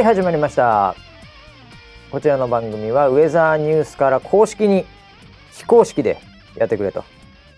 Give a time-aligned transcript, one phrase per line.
[0.00, 0.96] はい始まりました。
[2.10, 4.86] こちらの番組はウェザーニュースから公式に
[5.52, 6.16] 非公式で
[6.56, 7.04] やってくれと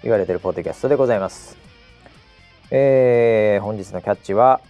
[0.03, 1.57] 言われてるポッドキャストでございます。
[2.73, 4.61] えー、本日のキャッチは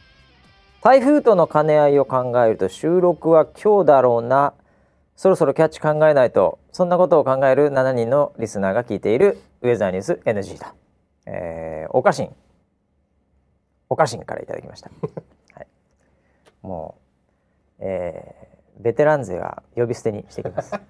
[0.83, 4.53] 台風との兼ね合いを考えると収録は今日だろうな。
[5.17, 10.75] そろそろキャッチ考えないとそんなことを考える7人のリスナーが聞いているウェザーニュース NG だ、
[11.25, 12.29] えー、おかしん。
[13.89, 14.91] おかしんからいただきました、
[15.57, 15.67] はい、
[16.61, 17.02] もう、
[17.83, 20.73] えー、ベテラン勢は呼び捨てにしてきます。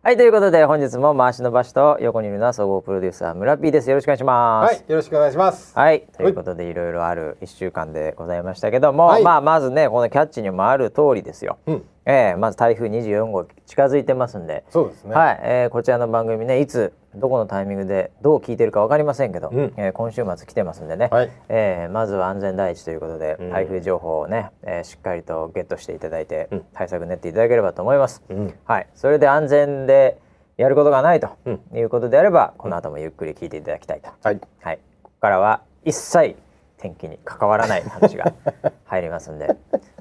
[0.00, 3.90] はいということで本日も回しの場所と横にいるのは総合プロデューサー村 P です。
[3.90, 4.72] よろしくお願いします。
[4.74, 5.76] はいよろしくお願いします。
[5.76, 14.64] はいということでいろいろある一週間でございましたけども、はい、まあまずねこのキャッチにもある通りですよ、うんえー、まず台風24号近づいてますんで。
[14.70, 30.18] そうですね、はいえー、こちらの番組ねいつどこのタイミングでどう聞いてるか分かりませんけど、うん、えー、今週末来てますんでね、はい、えー、まずは安全第一ということで、うん、台風情報をね、えー、しっかりとゲットしていただいて、うん、対策練っていただければと思います、うん、はい、それで安全で
[30.56, 31.30] やることがないと
[31.74, 36.36] いうことであれば、この後もゆっくり聞いていただきたいと、はい、はい、ここからは一切
[36.78, 38.32] 天気に関わらない話が
[38.86, 39.56] 入りますんで、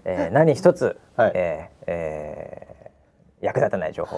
[0.05, 2.77] えー、何一つ、はい、えー、えー
[3.39, 4.17] 役立たない情報。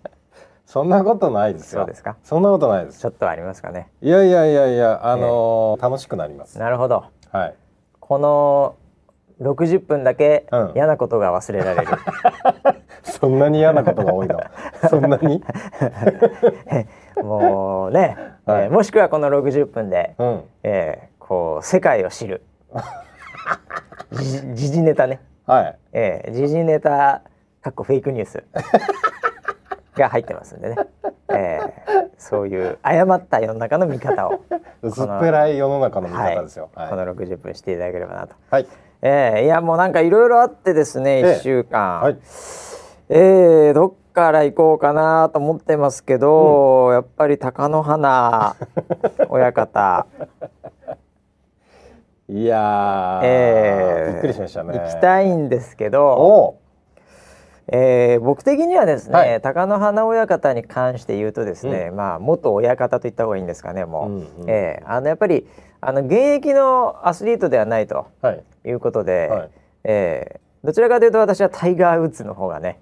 [0.64, 2.16] そんなことないですそうですか？
[2.22, 3.00] そんなことないです。
[3.00, 3.88] ちょっとありますかね？
[4.00, 6.58] いやいやいやいやあのー、楽しくなります。
[6.58, 7.04] なるほど。
[7.30, 7.54] はい。
[8.00, 8.76] この
[9.42, 11.94] 60分だけ嫌なことが忘れられる、う
[13.10, 14.40] ん、そんなに嫌なことが多いの？
[14.88, 15.42] そんなに？
[17.22, 22.42] もうね、はい、えー、もしくはこの60分で、うん、えー、こう世界を知る。
[24.54, 25.20] 時事ネタね。
[25.46, 25.78] はい。
[25.92, 27.22] えー、時事ネタ
[27.62, 28.44] かっこフェイクニュース
[29.96, 30.76] が入ってますんでね、
[31.30, 34.44] えー、そういう誤った世の中の見方を。
[34.82, 38.66] 薄っぺらい世の中の見方ですよ、はい、この60分していただければなと、はい。
[39.02, 42.18] えー、いやもうなんかいろいろあってですね1週間、はい、
[43.08, 48.56] えー、どっから行こうかなと思ってますけど、うん、やっぱり貴乃花
[49.28, 50.06] 親方
[52.28, 54.78] いやえー、びっくりしましたね。
[54.78, 56.58] 行きたいんですけど
[57.68, 65.46] えー、僕的にはですね、はい、貴乃花親方に関して言うとですね、うん、まあ元親方と言った方がいいんですかねもう、うんうん、えー、あのやっぱり
[65.80, 68.06] あの現役のアスリートではないと
[68.64, 68.70] い。
[68.70, 69.50] うことで、はい、
[69.84, 72.80] えー、どちらかというと私はタイガー・ウッズの方がね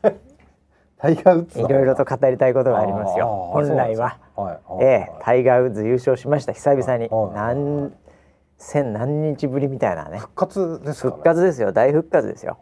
[0.98, 3.26] タイガー・ウッズいろいろと語りたいことがありますよ。
[3.52, 7.92] 本来は、はい、えー、タイガー・ウッズ優勝しました久々に、何
[8.58, 10.18] 千何日ぶりみたいなね。
[10.18, 11.72] 復活ですか、ね、復活ですよ。
[11.72, 12.58] 大復活ですよ。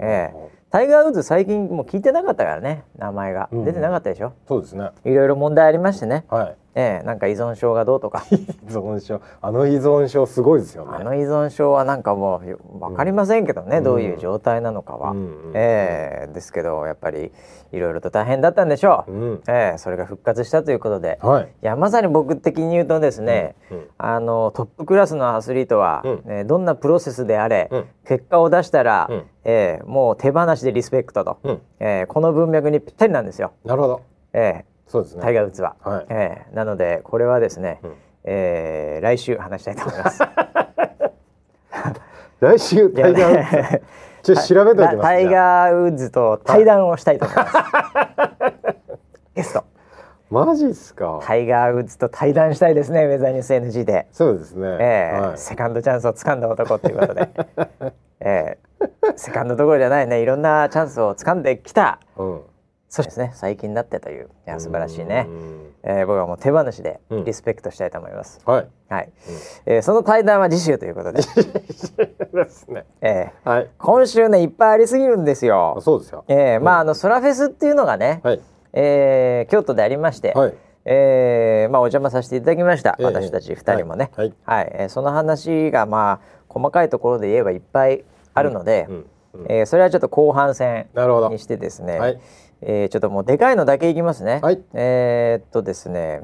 [0.00, 0.36] ええ。
[0.58, 4.32] ータイガー・ウッズ最近もう聞いてなかったからね名前が、うん、出てなかったでしょ。
[4.48, 4.90] そうですね。
[5.04, 8.24] いろいろ問題ありましてね、はい、ええなんか依存症がどうとか。
[8.30, 8.34] 依
[8.68, 9.20] 存症。
[9.40, 10.96] あの依存症すごいですよね。
[11.00, 17.30] あの依存症はなんかもう分かりませんけどね、うん、どういう状態なのかは、うん、ええですけどやっぱり
[17.72, 23.54] いろいろと大変だったんでしょう、うん、ええそれが復活したということで、はい、いやまさに僕的に言うとですね、
[23.98, 27.70] あのトップクラスのアスリートは、うん、えどんなプロセスであれ、
[28.06, 29.10] 結果を出したら、
[29.44, 33.52] えー、もう手放しでリスペクトと、うん、えー、この文脈にぴったりなんですよ。
[33.64, 34.02] なるほど。
[34.32, 35.22] えー、そうですね。
[35.22, 35.74] タイガー・ウッズは。
[35.80, 37.94] はい、えー、なのでこれはですね、うん、
[38.24, 40.20] えー、来週話したいと思います。
[42.40, 43.80] 来週タイガー・ウッズ？
[44.22, 45.00] ちょっと調べておきます。
[45.00, 47.56] タイガー・ウッズと対談をしたいと思います。
[49.34, 49.64] ゲスト。
[50.28, 51.20] マジっすか？
[51.22, 53.06] タイガー・ウッズと対談したいですね。
[53.06, 54.08] ウェザーニュース NG で。
[54.12, 54.76] そうですね。
[54.78, 57.30] えー、はい、セカンドチャンスを掴んだ男ということで。
[58.20, 62.42] えー、セカンドどころじゃないねいろんなチャンスを掴んできた、うん、
[62.92, 63.32] そうですね。
[63.34, 64.28] 最近だってという。
[64.46, 65.26] いや素晴らしいね、
[65.82, 69.12] えー、僕はもう手放しでリスペクトしたいと思います、うん、はい、はい。
[69.66, 71.22] うん、えー、その対談は次週ということで。
[71.22, 73.48] ですね、えー。
[73.48, 75.78] はい、今週ねいっぱいありすぎるんですよ。
[75.80, 78.40] そうですよ、えー、まああのソラフェスっていうのがね、はい。
[78.74, 80.54] えー、京都でありまして、はい。
[80.84, 88.04] えーまあ、お邪魔させていただきました、えー、私たち2人もね、はい、はい、えー、その話がまあ細かいところで言えばいっぱい
[88.34, 89.06] あるので、うん。
[89.34, 90.88] うん、えー、それはちょっと後半戦
[91.30, 92.20] にしてですね、はい、
[92.62, 94.40] えー、ちょっともうでかいのだけいきますね。
[94.42, 96.22] はい、えー、っとですね。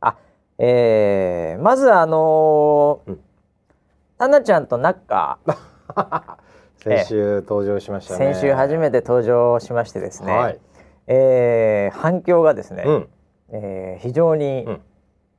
[0.00, 0.16] あ
[0.58, 5.56] えー、まずあのー、うん、ちゃんとナッカー。
[6.82, 10.58] 先週登場しましたね、先週初めて登場しましてですね、はい、
[11.06, 13.08] えー、反響がですね、うん、
[13.50, 14.66] えー、非常に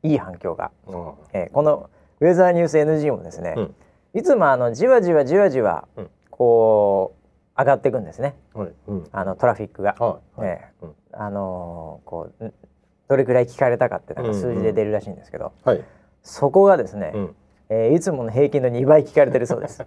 [0.04, 1.90] いい反響が、うん、えー、この
[2.22, 3.76] ウェザーニュース NG もですね、うん。
[4.14, 5.88] いつもあのじわじわじわじわ
[6.30, 7.23] こう
[7.58, 8.72] 上がっていくんですね、はい。
[8.88, 9.96] うん、あのトラフィックが。
[10.00, 10.42] はい。
[10.42, 12.54] ねうん、あのー、こう
[13.08, 15.84] どれくらい聞かれたかってなんか数字で出るらしいんですけど、うんうん、
[16.24, 17.36] そこがですね、うん、
[17.70, 19.86] えー、いつもの平均の2倍聞かれてるそうです。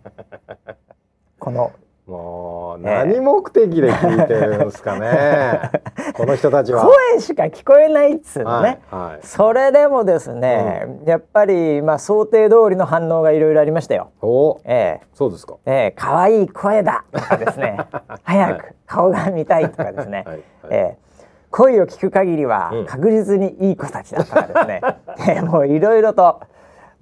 [1.38, 1.72] この
[2.06, 5.70] もうええ何目的で聞いてるんですかね。
[6.14, 6.86] この人たちは。
[7.12, 9.00] 声しか聞こえないっつうのね、はい。
[9.12, 9.18] はい。
[9.22, 14.10] それでもですね、やっぱりまあ想定通りの反応がいろいろありましたよ。
[14.22, 15.54] お、ええそうですか。
[15.66, 17.76] ええ可愛い声だとかですね
[18.22, 21.06] 早く顔が見たいとかですね、はいはいええ
[21.48, 24.80] 声を聞く限りはうん確実にいい子たちだとかですね、
[25.26, 26.40] ええもういろいろと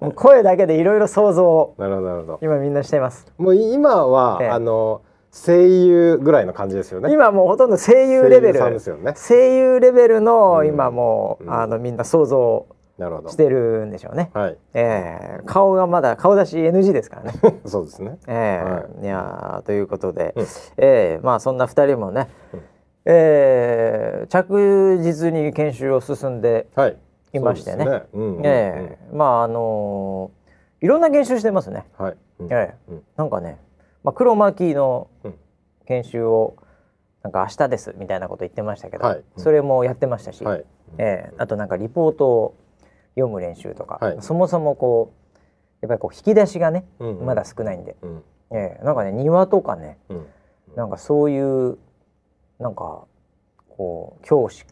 [0.04, 2.38] もう声だけでいろいろ想像をなるほどなるほど。
[2.42, 3.26] 今みんなしています。
[3.38, 4.48] もう今は、ええ。
[4.48, 5.02] あの
[5.32, 7.12] 声優ぐらいの感じですよね。
[7.12, 8.60] 今もうほとんど声優レベル。
[8.60, 9.14] ね。
[9.16, 10.68] 声優レベルのうん。
[10.68, 11.52] 今もう、うん。
[11.52, 12.66] あのみんな想像。
[13.28, 14.58] してるんでしょうね、はい。
[14.72, 15.42] ええ。
[15.46, 17.40] 顔がまだ顔出し NG ですからね。
[17.66, 18.18] そうですね。
[18.28, 20.44] ええ、、はいやーということで、うん。
[20.76, 21.20] ええ。
[21.20, 22.60] まあそんな二人もね、うん。
[23.06, 26.96] ええ着実に研修を進んで、はい。
[27.34, 27.84] いましてね。
[27.84, 28.46] そうですうんうんうん。
[28.46, 28.98] ええ。
[29.12, 30.44] まああのー
[30.80, 31.86] いろんな研修してますね。
[31.96, 32.16] はい。
[32.40, 32.52] うん。
[32.52, 32.92] ええ。
[32.92, 33.02] うん。
[33.16, 33.58] なんかね、
[34.02, 35.34] まあ、黒巻のうん。
[35.86, 36.56] 研修を
[37.22, 39.18] なんか明日ですみたいなこと言ってましたけど、はい。
[39.18, 39.24] うん。
[39.42, 40.64] それもやってましたし、はい。
[40.98, 41.34] ええ。
[41.38, 42.54] あとなんかリポートを
[43.14, 44.16] 読む練習とか、はい。
[44.20, 45.36] そもそもこう
[45.80, 47.26] やっぱりこう引き出しがね、うんうん。
[47.26, 48.22] まだ少ないんで、うん。
[48.50, 48.84] ええ。
[48.84, 50.26] なんかね庭とかねうん。
[50.76, 51.78] なんかそういう
[52.58, 53.04] なんか
[53.70, 54.64] こう教師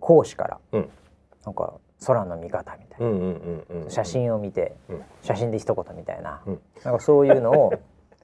[0.00, 0.88] 講師からうん。
[1.44, 1.74] なんか
[2.06, 3.00] 空の見方みたい
[3.84, 5.04] な、写真を見て、うん。
[5.22, 6.60] 写真で一言みたいな、うん。
[6.84, 7.72] なんかそういうのを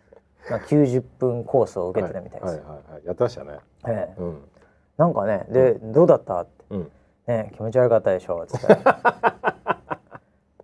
[0.50, 2.54] まあ90分コースを受けてたみたいです。
[2.58, 3.58] はいはいやってましたね。
[3.86, 4.20] ええ。
[4.20, 4.48] うん。
[4.96, 6.40] なんかねで、どうだった？
[6.40, 6.50] って。
[6.70, 6.90] うん。
[7.26, 8.46] ね気持ち悪かったでしょ？
[8.46, 8.66] つって。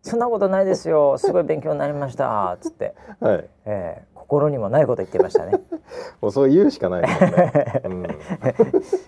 [0.02, 1.16] そんなことないですよ。
[1.18, 2.56] すごい勉強になりました。
[2.60, 3.48] つって、 はい。
[3.66, 5.60] ええ心にもないこと言ってましたね。
[6.22, 7.82] もうそう言うしかないですよね。
[7.84, 8.04] うん。
[8.04, 8.08] い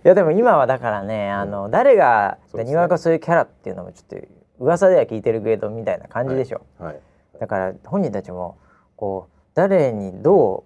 [0.03, 2.73] やでも今はだからねあの誰がそうですね。
[2.73, 4.27] にわかそういうキャラっていうのもちょっと
[4.59, 7.01] 噂では聞いてるけどみたいな感じでしょ、はい。
[7.41, 8.59] だから本人たちも
[8.97, 10.63] こう誰にどう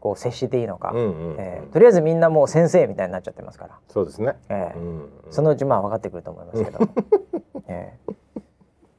[0.00, 1.36] こう接していいのか、うんうんうん。
[1.38, 4.36] えーとりあえずみんなもう先生みたいになっちゃってますから、そうですね。
[4.48, 5.10] えーうん。
[5.28, 6.78] そのうちまあ分かってくると思いますけど、
[7.68, 8.14] えー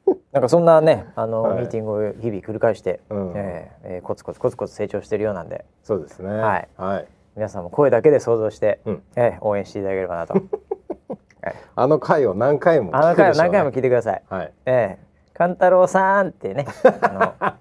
[0.32, 6.30] なんかそんなねあの、はいミーティングを日々繰り返して、うんえーえーコツコツコツコツ成長してるようなんでそうですね。
[6.30, 7.06] はいはい。
[7.36, 10.34] 皆さんも声だけで想像して、うんえー応援していただければなと。
[11.76, 14.22] あの回を何回もあの回を何回も聞いてください。
[14.28, 14.52] はい。
[14.66, 15.04] ええ
[15.34, 16.64] 勘太郎さんってね、
[17.02, 17.34] あ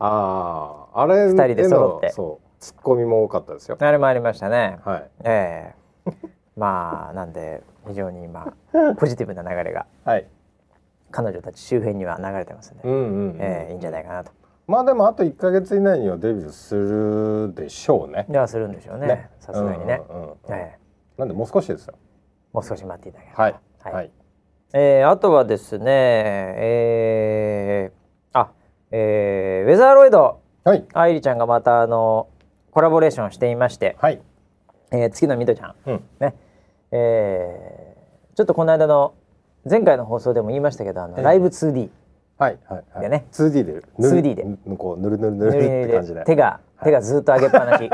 [0.00, 3.76] ああ、あれ二人で揃ってそう、ツッコミも多かったですよ。
[3.80, 4.80] のあれもありましたね。
[4.84, 5.10] はい。
[5.22, 5.74] え
[6.06, 6.10] え
[6.56, 8.52] まあなんで非常に今
[8.98, 10.26] ポジティブな流れがはい。
[11.10, 13.36] 彼女たち周辺には流れてますんで、うんうんうん。
[13.40, 14.32] ええいいんじゃないかなと。
[14.66, 18.26] まあでもあと一ヶ月以内にはデビューするでしょうね。
[18.28, 19.28] ではするんでしょうね。
[19.40, 20.00] さすがにね。
[20.08, 20.78] うんうんうんええ
[21.18, 21.94] なんでもう少しですよ。
[22.52, 23.42] もう少し待っていただければ。
[23.44, 23.54] はい。
[23.82, 24.10] はいはい。
[24.72, 25.84] えーあとはですね、
[26.56, 28.50] えーあ、
[28.92, 30.84] えーウェザーロイドはい。
[30.92, 32.28] 愛理ちゃんがまたあの
[32.70, 34.20] コラボレーションしていまして、はい。
[34.92, 36.04] えー月のみどちゃんうん。
[36.20, 36.34] ね、
[36.92, 39.14] えーちょっとこの間の
[39.68, 41.90] 前回の放送でも言いましたけどあの、ええライブ 2D
[42.38, 42.58] はい。
[42.66, 42.84] はい。
[42.94, 43.02] はい。
[43.02, 43.82] でね 2D で。
[43.98, 46.20] 2D でぬこうぬるぬるぬぬるるぬるって感じで。
[46.20, 47.90] で手が手がずっと上げっぱなし い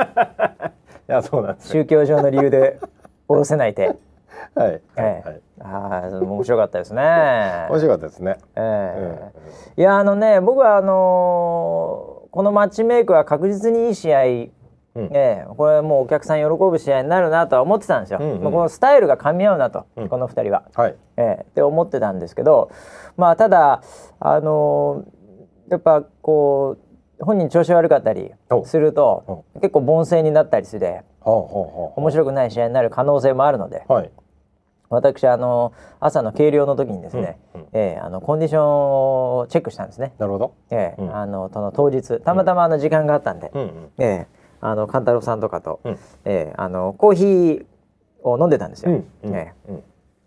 [1.09, 1.83] や、そうなんですよ。
[1.83, 2.79] 宗教上の理由で
[3.29, 3.97] 下ろせない手、
[4.55, 4.81] はい。
[4.97, 5.23] えはい。
[5.27, 5.41] えはい。
[5.61, 7.03] ああ面白かったですね。
[7.71, 8.37] 面白かったですね。
[8.55, 9.33] えうんえ
[9.79, 14.51] いやあのね僕はあのーこのマッチメイクは確実にいい試合、え
[14.97, 18.19] うんえこれもうお客さん喜ぶ試合になるなとは思ってたんですよ。
[18.21, 20.65] うんうんもうこのスタイルが噛み合うなと、うんこの2人は。
[20.75, 20.97] はい。
[21.17, 22.71] ええって思ってたんですけど
[23.17, 23.83] まあただ
[24.21, 26.77] あのーやっぱこ
[27.21, 31.03] う本人調子悪かったりおすると結構凡戦になったりして。
[31.29, 34.11] 面白くない試合になる可能性もあるのではい。
[34.89, 40.13] 私あの朝の計量の時にですね、うんうんええあのコンディションをチェックしたんですね。
[40.19, 40.53] なるほど。
[40.71, 43.91] ええうんあのその当日たまたまあの時間があったんで、うんうん。
[43.99, 44.27] ええ
[44.67, 47.67] あの勘太郎さんとかと、うんええあのコーヒー
[48.25, 48.91] を飲んでたんですよ。
[48.91, 48.95] う
[49.31, 49.35] ん。
[49.35, 49.83] ええうん。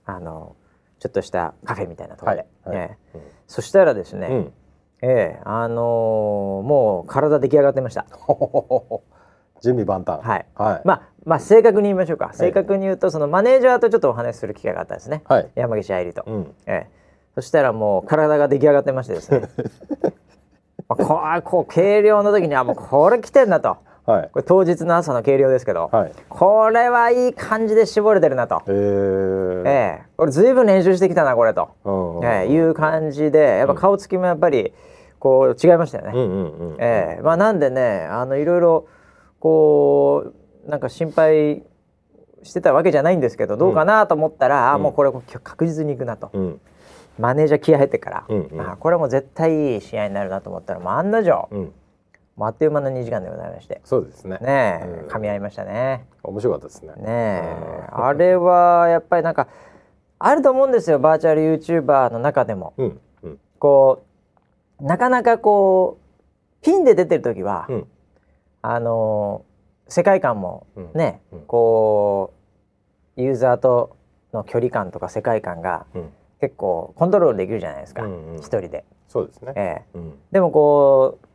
[0.05, 0.55] あの
[0.99, 4.53] ちょっとしたカフェみたいなところで、はいはいええそしたらですね、うん。
[5.01, 8.05] ええあのーもう体出来上がってました。
[9.61, 10.25] 準備万端。
[10.25, 10.45] はい。
[10.55, 10.81] はい。
[10.85, 12.29] まあまあ正確に言いましょうか。
[12.31, 15.21] 正確に言うとそのマネージャーとちょっとお話しする機会があったんですね。
[15.25, 15.49] はい。
[15.55, 16.23] 山岸愛理と。
[16.25, 16.55] うん。
[16.65, 16.99] ええ
[17.35, 19.41] そしたらもう体が出来上がってましてですね。
[20.87, 23.88] まあこうこう計量の時にはもうこれ来てんなと。
[24.09, 24.29] はい。
[24.31, 26.11] これ当日の朝の計量ですけど、はい。
[26.29, 28.63] これはいい感じで絞れてるなと。
[28.67, 29.67] えー。
[29.67, 32.25] ええこれずいぶん練習してきたなこれと、うん。
[32.25, 34.73] ええいう感じでやっぱ顔つきもやっぱり
[35.19, 36.11] こう違いましたよね。
[36.15, 36.77] うんうんうん。
[36.79, 38.87] ええまあなんでねあのいろいろ
[39.39, 40.33] こ
[40.65, 41.63] うなんか心配
[42.41, 45.11] してたわけじゃないんですけどどうかなと思ったら、あうんもうこれ
[45.43, 46.61] 確実にいくなと、うん。
[47.19, 51.73] マネージャー気合入ってから、うんうんあこれも絶対いい試合になるなと思ったらもう案の定うん。
[52.39, 53.81] もうあっという間の2時間でございまして。
[53.83, 54.37] そうですね。
[54.41, 55.07] ねえ、うん。
[55.09, 56.05] 噛み合いましたね。
[56.23, 56.93] 面白かったですね。
[56.93, 57.87] ねえ。
[57.91, 59.49] あれはやっぱりなんか
[60.19, 62.73] あると思うんですよバーチャル YouTuber の中でも。
[62.77, 63.39] うんうん。
[63.59, 64.05] こ
[64.79, 67.87] うなかなかこうピンで出てる時は、うん。
[68.61, 69.43] あの
[69.89, 70.91] 世界観もうん。
[70.93, 71.41] ね、うん。
[71.41, 72.33] こ
[73.17, 73.97] うユーザーと
[74.31, 76.09] の距離感とか世界観がうん。
[76.39, 78.37] 結構コントロールできるじゃないですか、うんうん。
[78.37, 79.51] 一人で、そうですね。
[79.57, 79.61] え
[79.93, 79.97] え。
[79.97, 80.13] うん。
[80.31, 81.28] でもこう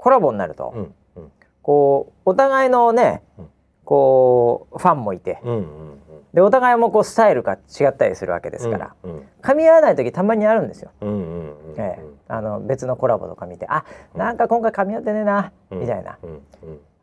[0.00, 1.32] コラボになると、うんうん。
[1.62, 3.46] こうお互いのね、うん。
[3.84, 5.40] こうファンもいて。
[5.44, 6.00] うんうん
[6.32, 11.80] でお互いもこうスタイルが違ったりするわけですから、うん噛み合わない時たまにあるんですよ、うんうんうんうん。
[11.80, 12.04] ええ。
[12.28, 16.18] あの別のコラボとか見てあなんか今回噛み合ってねえな、うんみたいな。
[16.22, 16.40] うんうん。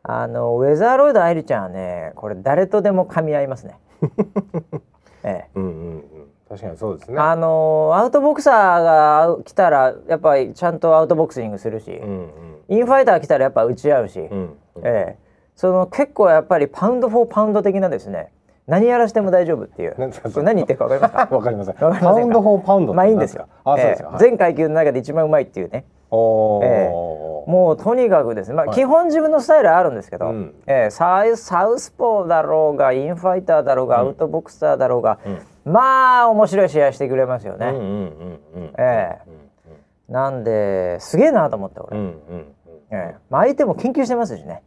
[0.02, 3.78] あのウェザーロイド愛理ちゃんはねこれ誰とでも噛み合いますね。
[5.24, 5.48] ええ。
[5.56, 6.04] うんうんうん。
[6.48, 7.18] 確かにそうですね。
[7.18, 12.28] あのアウトボクサーが来たらやっぱりちゃんとアウトボクシングするし、うんうん
[12.68, 14.28] インファイター来たらやっぱ打ち合うし、うん。
[14.28, 14.56] うん。
[14.84, 15.28] ええ。
[15.56, 18.30] その結構やっぱりパウンド・フォー・パウンド的なですね。
[18.66, 19.94] 何やらしても大丈夫っていう。
[19.98, 21.28] 何言ってるか分かりますか？
[21.34, 21.74] わかりません。
[21.74, 23.46] パウンドフォーパウンドまあいいんですよ。
[23.64, 24.16] 何あ、そうですか。
[24.18, 25.84] 全階級の中で一番うまいっていうね。
[26.10, 27.18] おえー
[27.50, 28.74] もうとにかくですね、まあ、はい。
[28.74, 30.54] 基本自分のスタイルはあるんですけど、うん。
[30.66, 35.18] ええサウサウスポーだろうがインファイターだろうが、うんアウトボクサーだろうが、
[35.64, 35.72] うん。
[35.72, 37.68] まあ面白い試合してくれますよね。
[37.68, 37.90] うんうんうん
[38.54, 38.72] うん。
[38.78, 40.12] ええ。
[40.12, 42.46] なんですげえなと思って俺、うんうんうん。
[42.90, 44.62] ええまあ、相手も研究してますしね。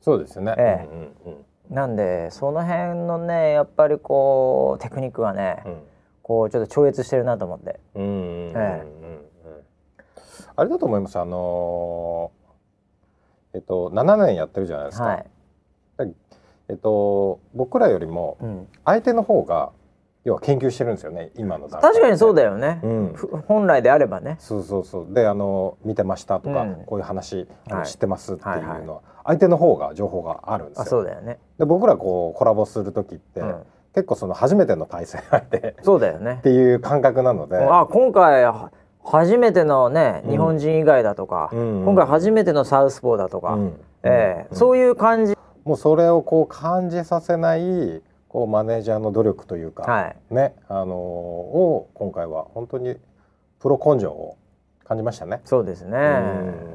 [0.00, 0.54] そうですね。
[0.58, 0.94] えう
[1.28, 5.82] んうんなんでその辺のねやっぱりこうテクニックがね、うん
[6.22, 7.80] こうちょっと超越してるなと思って。
[7.94, 8.86] うんうんうんうんえ
[10.56, 11.18] あれだと思います。
[11.18, 15.24] あのーえっと7年やってるじゃないですは
[15.96, 16.04] か。
[16.04, 16.14] い。
[16.68, 19.72] えっと僕らよりもうん、相手の方が
[20.30, 21.32] 要は研究してるんですよね。
[21.36, 21.98] 今の段階で。
[21.98, 23.12] 確かにそうだよね、うん。
[23.14, 24.36] ふ本来であればね。
[24.38, 25.12] そうそうそう。
[25.12, 26.74] であの見てましたとか、うん。
[26.86, 27.86] こういう話、はい。
[27.86, 30.88] 知ってますっていうのは、はいは相手の方が情報があるんですあよ。
[30.88, 31.38] そうだよね。
[31.58, 33.62] で僕らこうコラボする時って、うん。
[33.92, 36.38] 結構その初めての対戦相手っそうだよね。
[36.44, 38.70] ていう感覚なので、あ今回は
[39.02, 40.30] 初めてのねうん。
[40.30, 41.84] 日本人以外だとか、うん。
[41.84, 43.80] 今回初めてのサウスポーだとか、うん。
[44.04, 44.56] ええうん。
[44.56, 52.96] そういう感じ、もうそれをこう感じさせないこうマネージャーの努力というか、はい、ねあのーを今回は本当に
[53.58, 54.38] プロ根性を
[54.84, 55.40] 感じましたね。
[55.44, 55.98] そうですね、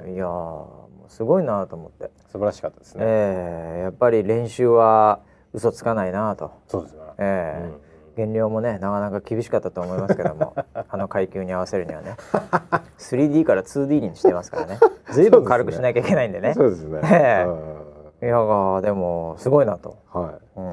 [0.05, 3.03] ういやーもうすごいなと思って、素晴らしかったですね。
[3.05, 5.21] ええやっぱり練習は
[5.53, 7.00] 嘘つかないなと、そうですね。
[7.19, 7.63] ええ。
[7.63, 7.85] うん。
[8.15, 12.15] 減量もねなかなか厳しかったと思いますけども あの階級に合わせるにはね。
[12.97, 14.79] 3D から 2D にしてますからね。
[15.12, 16.53] 随分軽くしなきゃいけないんでね。
[16.53, 17.00] そうですね。
[17.03, 17.45] ええ。
[17.45, 17.75] うん
[18.22, 19.98] いやがでもすごいなと。
[20.12, 20.60] はい。
[20.60, 20.72] うん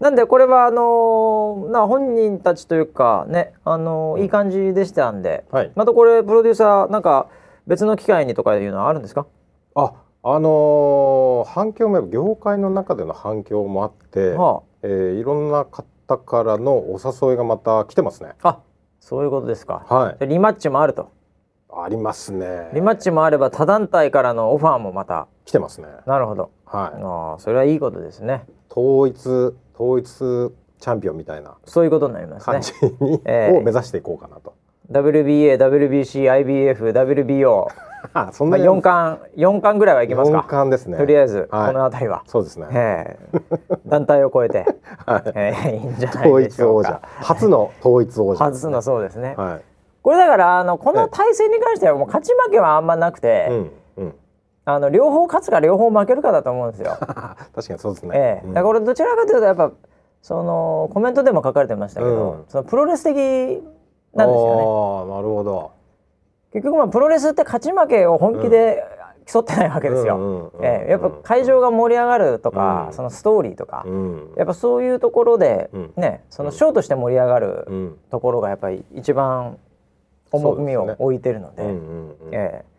[0.00, 5.72] なんでこれはあのーな本人たちというかねあのーいい感じでしたんで、はい。
[5.74, 7.28] またこれプロデューサーなんか
[7.66, 9.26] 別の機会にとかいうのはあるんですか？
[9.74, 18.30] あ、あのー反響も業界の中での反響もあって、はえーいろんな方からのお誘いがまた来てますね。
[18.42, 18.60] あ、あ
[19.00, 19.84] そういうことですか。
[19.86, 20.18] はい。
[20.18, 21.10] でリマッチもあると。
[21.72, 22.70] ありますね。
[22.72, 25.28] リマッチもあれば他団体からのオファーもまた。
[25.50, 25.88] 来てますね。
[26.06, 26.50] なるほど。
[26.64, 27.02] はい。
[27.02, 28.44] ああそれはいいことですね。
[28.70, 32.62] 統一統一チャンピオンみたいなそういうことになりますね感。
[32.62, 32.72] じ
[33.04, 34.54] に、ええを目指していこうかなと。
[34.92, 37.66] WBA、WBC、IBF、WBO、
[38.14, 40.46] あ、そんまあなに四冠四冠ぐらいはいきます四か。
[40.46, 40.96] 冠ですね。
[40.96, 42.22] とりあえず、はいこの辺りは。
[42.26, 42.68] そうですね。
[42.70, 43.40] ええ
[43.90, 44.64] 団体を超えて、
[45.04, 45.22] はい。
[45.34, 47.00] ええいいんじゃないでしょうか王者。
[47.22, 48.44] 初の統一王者。
[48.44, 49.34] 初のそうですね。
[49.36, 49.60] はい。
[50.02, 54.14] これだからあのこの対戦に関してはもう勝ち負けはあんまなくて、うんうん。
[54.64, 56.96] あの両方勝つか両方負けるかだと思うんですよ。
[57.00, 58.10] 確かにそうですね。
[58.14, 59.72] ええうんだからどちらかというとやっぱ
[60.22, 63.16] そのコメントでも書かれてましたけど、うんそのプロレス的
[64.14, 64.62] なんですよね。
[64.62, 65.70] ああ、なるほど。
[66.52, 68.84] 結局まあプロレスって勝ち負けを本気で
[69.24, 70.52] 競ってないわけですよ。
[70.60, 74.32] ええやっぱ会場が盛り上がるとか、うんそのストーリーとか、うん。
[74.36, 77.98] やっぱそういうところで、うんねそのショーとして盛り上がるうん。
[78.10, 79.56] ところがやっぱり一番
[80.32, 81.62] 重みを置いてるので。
[82.32, 82.69] ええ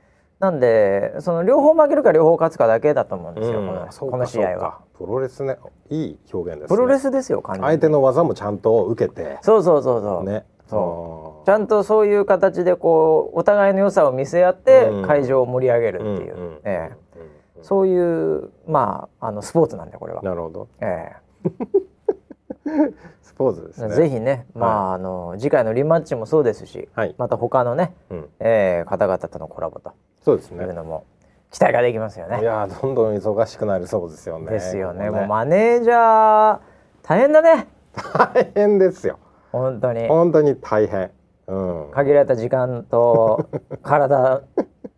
[0.42, 3.68] なんでその両方負けるか両方勝つかだけだと思うんですよ、うん。
[4.10, 4.80] この試合は。
[4.98, 5.60] プロレスね、
[5.92, 6.76] いい表現ですね。
[6.76, 9.38] プロレスですよ相手の技もちゃんと受けて。
[9.44, 10.44] そうそうそうそう、ね。
[10.68, 15.08] そちゃんとそういう形でこうお互いの良さを見せ合ってうん。
[15.08, 16.96] 会場を盛り上げるってうんいう、うんええ。
[17.16, 17.32] うん
[17.64, 20.68] そういうまああのスポーツなんでこれは、なるほど。
[20.80, 21.12] え
[23.22, 23.94] スポーツですえね。
[23.96, 27.14] ぜひね、まああの次回のリマッチもそうですし、はい。
[27.20, 28.30] また他のね、うん。
[28.40, 29.92] ええ方々とのコラボと
[30.24, 30.64] そうですね。
[30.64, 31.06] いうのも
[31.52, 32.42] 期待ができますよね。
[32.42, 34.52] いやーどんどん忙しくなりそうですよね。
[34.52, 36.60] ですよねここもうマネージャー
[37.04, 37.68] 大変だね
[38.14, 39.20] 大変ですよ。
[39.52, 40.08] 本当に。
[40.08, 41.12] 本当に大変。
[41.48, 41.92] うん。
[41.92, 43.50] 限られた時間と
[43.84, 44.44] 体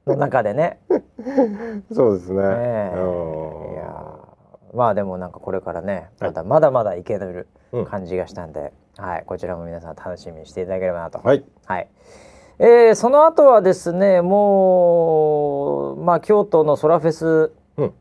[0.05, 0.79] の中でね。
[1.91, 2.41] そうですね。
[2.41, 2.99] ねえう
[3.71, 11.19] んいやーまあでもなんかこれからねはいまだまだまだいけるうん感じがしたんで、はいこちらも皆さん楽しみにしていただければなと。
[11.23, 11.43] はい。
[11.65, 11.87] はい。
[12.59, 17.93] えーその後はですねもうまあ京都のソラフェスうん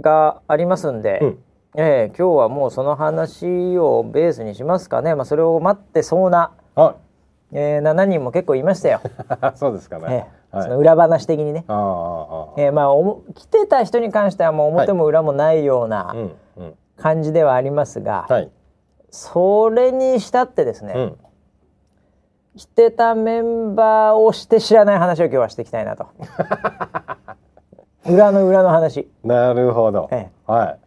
[0.00, 1.38] がありますんで、うん
[1.76, 6.94] えー今日はもうその話をベースにしますかね、まあ、それを待ってそうな、あ、
[7.52, 9.00] えー、7人も結構いましたよ、
[9.56, 10.06] そうですかえね。
[10.52, 11.64] ーはいその裏話的にね。
[11.68, 12.48] ああああ。
[12.56, 16.14] えーまあおも来てた人に関してはもう表も裏もないような。
[16.98, 18.50] 感じではありますが、はい。
[19.10, 21.16] それにしたってですね、うん。
[22.56, 26.06] 来てたメンバーをして知らない話を今日はしていきたいなと
[28.08, 30.08] 裏の裏の話、なるほど。
[30.12, 30.78] えはえ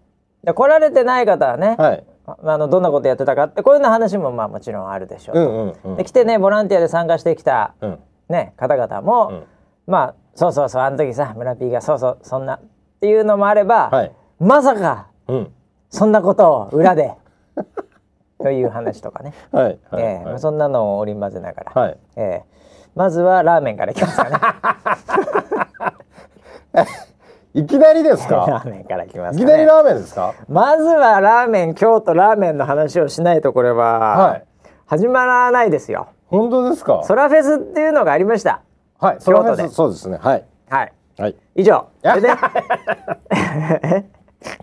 [0.46, 1.82] で来られてない方はね、い。
[1.82, 2.04] はい。
[2.26, 5.96] ああのどんなことやってたかってこういうような話もまあもちろんあるでしょうと、うんうんうん。
[5.98, 8.00] で来てねボランティアで参加してきた、うん。
[8.30, 9.44] ね、方々も、うん
[9.86, 12.60] まあそうそうそうあの時さ村 P がそうそうそんなっ
[13.02, 14.12] ていうのもあれば、はい。
[14.40, 15.54] まさかうん。
[15.90, 17.14] そんなことを裏で
[18.42, 19.80] という話とかね、 はい。
[19.92, 20.04] はい。
[20.04, 21.98] ええまあはいそんなのを織り交ぜながら、はい。
[22.16, 22.60] ええ
[22.96, 24.38] まずはラーメンからいきますかね
[27.54, 28.62] いきなりですラか。
[28.66, 30.34] ーメンからいきまいすかねきなりラーメンですか？
[30.48, 34.44] まずはラーメン京都ラーメンの話をしないとこれは、はい。
[34.88, 37.04] 始まらないですよ本当ですか？
[37.04, 38.62] ソラフェスっていうのがありました
[39.00, 39.18] はい。
[39.20, 40.18] 京都でそうですね。
[40.22, 40.46] はい。
[40.70, 41.36] はいはい。
[41.56, 44.10] 以上やそれで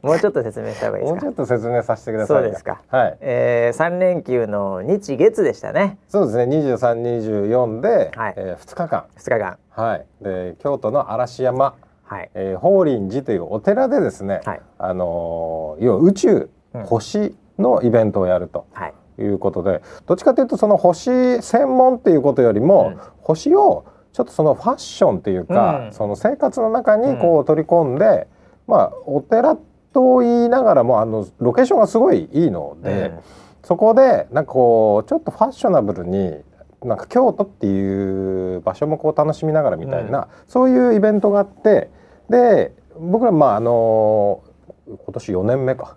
[0.03, 1.15] もうちょっと説明した方がいいですか？
[1.15, 2.43] もうちょっと説明させてください。
[2.43, 3.17] そうですかはい。
[3.21, 6.47] えー、3連休の日月でしたねそうですね。
[6.47, 9.05] 二十三、二十四で、はいえー二日間。
[9.17, 10.07] 2日間はい。
[10.23, 14.41] で、京都の嵐山、はいえー、法輪寺というお寺でですね。
[14.45, 18.67] はいあのー要は宇宙、うん星のイベントをやると。
[18.73, 28.27] はいいうことでどっちかというとその星専門っていうことよりも、うん星をちょっとそのファッションというか、うんその生活の中にこう取り込んで、
[28.67, 29.57] まあお寺
[29.97, 33.19] と言いながらもあのロケーションがすごいいいので、うん
[33.67, 36.37] そこでなんかこうちょっとファッショナブルに
[36.85, 41.91] なんか京都っていう場所もこう楽しみながらみたいな、そういうイベントがあって
[42.31, 44.45] で僕らまああの
[44.87, 45.97] 今年4年目か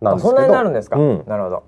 [0.00, 0.38] なんですけど。
[0.38, 1.24] あそんなになるんですか、うん。
[1.28, 1.62] なるほど、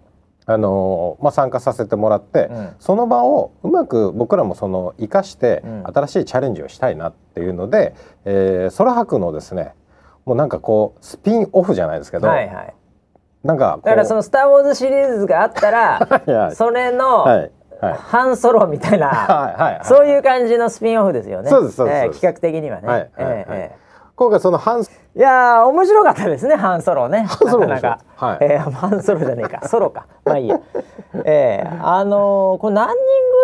[0.46, 2.68] あのまあ、参加させてもらって、うん。
[2.80, 5.84] その場をうまく僕らもその生かしてうん。
[5.86, 7.94] 新しいチャレンジをしたいなっていうので、
[8.24, 9.74] えー、空白のですね
[10.24, 12.74] もうなんかこうスピンオフじゃないですけど、はいはい。
[13.42, 16.08] なんかだからその「スター・ウォーズ」シリーズがあったら
[16.54, 17.50] それの、はい。
[17.80, 17.94] はい。
[17.94, 19.60] ハンソロみたいな、 はい。
[19.62, 19.74] はい。
[19.76, 19.84] はい。
[19.84, 21.48] そういう感じのスピンオフですよね。
[21.48, 21.76] そうです。
[21.76, 22.06] そうです。
[22.06, 22.88] え企画的にはね。
[22.88, 23.10] はい。
[23.16, 23.80] えええ
[24.14, 27.22] 今回そのハンスえいやー面白かったですねハンソロね。
[27.22, 28.26] ンソロなかなか。
[28.26, 28.38] はい。
[28.42, 29.66] ええハンソロじゃねえか。
[29.66, 30.04] ソロか。
[30.26, 30.60] まあいいや。
[31.24, 32.94] ええあのーこれ何人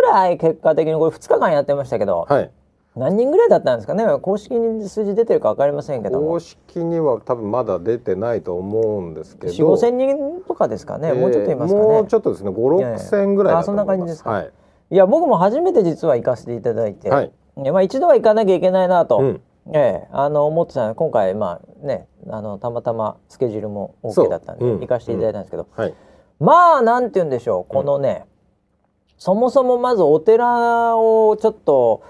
[0.02, 2.50] ぐらい結果的にこれ2日間やってましたけど、はい
[2.96, 4.04] 何人ぐらいだったんですかね？
[4.20, 6.28] 公式に数字出てるか分かりませんけども。
[6.28, 9.52] 公式には多分まだ出てないと思うんですけど。
[9.52, 11.86] 4 5千人とかですかね、もうちょっといますかね？
[11.86, 12.54] もうちょっとですね5
[12.94, 13.62] 6千ぐらいだと思います。
[13.62, 14.30] あそんな感じですか？
[14.30, 14.50] はい。
[14.90, 17.32] いや僕も初めて実は行かせていただいて、はい。
[17.56, 19.40] まあ、一度は行かなきゃいけないなと、うん。
[19.74, 24.80] ええあの思ってたので今回まあねあのたまたまスケジュールも OK だったんで、うん。
[24.80, 25.94] 行かせていただいたんですけど、はい。
[26.40, 28.24] まあなんて言うんでしょうこのね、
[29.18, 32.02] そもそもまずお寺をちょっと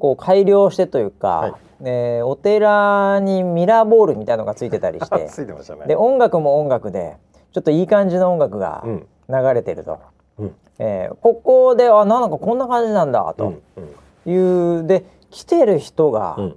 [0.00, 1.52] こう改良してというか、はい。
[1.82, 5.86] えーお寺にミラーボールみたいのがついてたりして ついてましたね。
[5.86, 7.16] で音楽も音楽で
[7.52, 9.06] ちょっといい感じの音楽がうん。
[9.28, 9.98] 流れてると。
[10.38, 10.54] うん。
[10.78, 13.44] えーここであなんかこんな感じなんだと。
[13.44, 14.30] うんうん。
[14.30, 16.56] いう、で来てる人が、うん。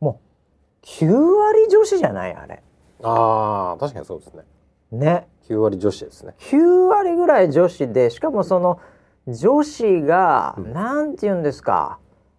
[0.00, 0.20] も
[0.82, 1.06] う9
[1.38, 2.62] 割女子じゃないあれ。
[3.02, 4.42] ああ確かにそうですね。
[4.92, 5.28] ね。
[5.48, 6.34] 9割女子ですね。
[6.38, 8.78] 9割ぐらい女子でしかもその
[9.26, 10.72] 女子が、うん。
[10.72, 11.98] なんて言うんですか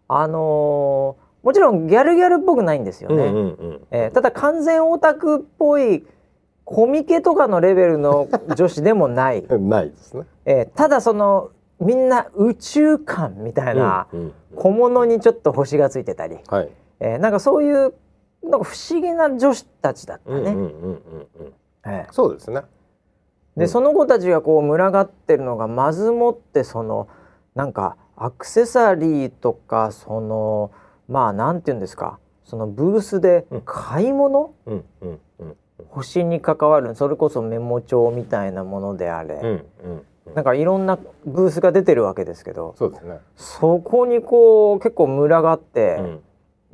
[0.09, 3.81] あのーもちろんギャルギャルっぽくないんですよね、うんうんうん。
[3.91, 6.05] えーただ完全オタクっぽい
[6.65, 10.25] コミケとかのレベルの女子でもない、 ないですね。
[10.45, 14.07] えーただそのみんな宇宙感みたいな
[14.55, 16.69] 小物にちょっと星がついてたり、はい。
[16.99, 17.93] えーなんかそういう
[18.43, 20.55] なんか不思議な女子たちだったね。
[22.11, 22.63] そうですね。
[23.55, 23.67] で、うん。
[23.69, 27.07] その子たちがこう群がってるのがまずもってその
[27.55, 30.71] なんかアクセサリーとかその
[31.07, 32.19] まあなんて言うんですか？
[32.43, 33.61] そのブースでうん。
[33.65, 35.55] 買い物、うんうんうん
[35.87, 40.05] 星に関わるそれこそメモ帳みたいなものであれ、うんうん
[40.35, 42.75] なんかいろんなブースが出てるわけですけど。
[42.77, 43.17] そうですね。
[43.35, 45.95] そこにこう結構群がって、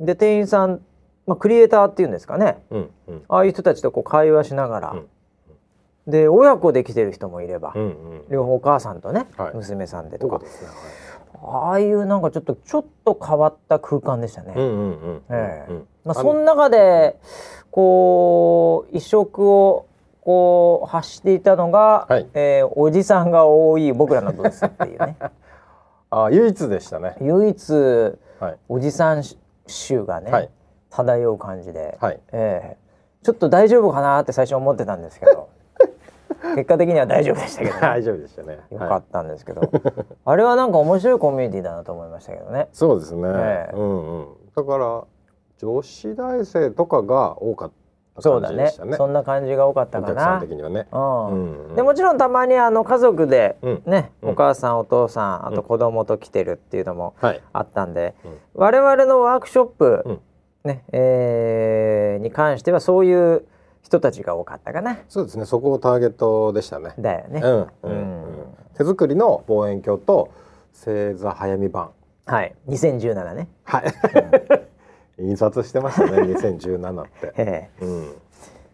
[0.00, 0.06] うん。
[0.06, 0.82] で店員さん、
[1.26, 2.58] まあ、クリエイターっていうんですかね。
[2.70, 3.22] うんうん。
[3.28, 5.06] ああいう人たちとこう会話しながら、うん
[6.06, 8.24] で親子で来てる人もいれば、うんうん。
[8.30, 9.54] 両方お母さんとね、はい。
[9.54, 10.38] 娘さんでとか。
[10.38, 10.68] そうですね
[11.42, 14.54] ああいうなんかちょっとちょっと変わった空間でしたね。
[16.04, 17.18] まあ、その中で
[17.70, 19.86] こう異色を
[20.20, 22.26] こう発していたのが、はい。
[22.34, 25.16] えーおじさんが多い僕らのブースっていうね。
[26.10, 27.16] あ唯一でしたね。
[27.20, 27.72] 唯一
[28.40, 28.58] はい。
[28.68, 29.22] おじさん
[29.66, 30.50] 臭がね、はい。
[30.90, 32.20] 漂う感じで、はい。
[32.32, 32.86] ええ。
[33.22, 35.48] ちょっと大丈夫かなって最初思ってたんですけど
[36.54, 38.58] 結果的には大丈夫でしたけど、ね、 大丈夫でしたね。
[38.70, 39.62] よかはいったんですけど、
[40.24, 42.50] あれはなんか面白いコミュニティだなと思いましたけど。
[42.50, 42.68] ね。
[42.72, 43.76] そうですね、ええ。
[43.76, 44.26] うんうん。
[44.54, 45.04] だから
[45.58, 48.68] 女子大生とかが多かったそうだね。
[48.68, 50.40] そんな感じが多かったかお客さんな。
[50.40, 50.86] 的にはね。
[50.90, 51.26] うん。
[51.68, 53.82] うんでもちろんたまにあの家族でうん。
[53.84, 54.30] ね、うん。
[54.30, 55.54] お母さんお父さんあうん。
[55.54, 57.42] と子供と来てるっていうのもはい。
[57.52, 58.38] あったんで、うん。
[58.54, 60.20] 我々のワークショップ、うん。
[60.64, 63.44] ねえーに関してはそういう
[63.86, 64.98] 人たちが多かったかな。
[65.08, 65.44] そうですね。
[65.44, 66.92] そこをターゲットでしたね。
[66.98, 67.40] だよね。
[67.40, 67.50] うん。
[67.52, 67.60] うん。
[67.60, 68.24] ううんん
[68.76, 70.30] 手作りの望遠鏡と
[70.72, 71.90] 星座早見版。
[72.26, 72.54] はい。
[72.68, 73.48] 2017ね。
[73.62, 73.84] はい。
[75.22, 77.32] 印刷してましたね2017って。
[77.38, 77.84] ええ。
[77.84, 78.14] うん。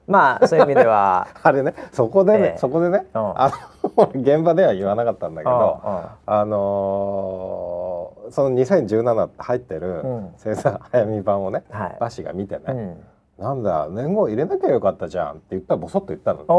[0.07, 1.29] まあそういう意味では。
[1.44, 2.59] あれねそこでね、ええ。
[2.59, 3.33] そこでね、うん。
[3.37, 3.51] あ
[3.85, 6.05] の現場では言わなかったんだけど、うんうん。
[6.25, 10.31] あのーその2017って入ってるうん。
[10.42, 11.96] 星座早見版をね、はい。
[12.01, 12.96] バシが見てね、うん、
[13.38, 16.44] なんだ年号入れなきゃよかったじゃんって言ったらボソッと言ったのね。
[16.48, 16.56] おう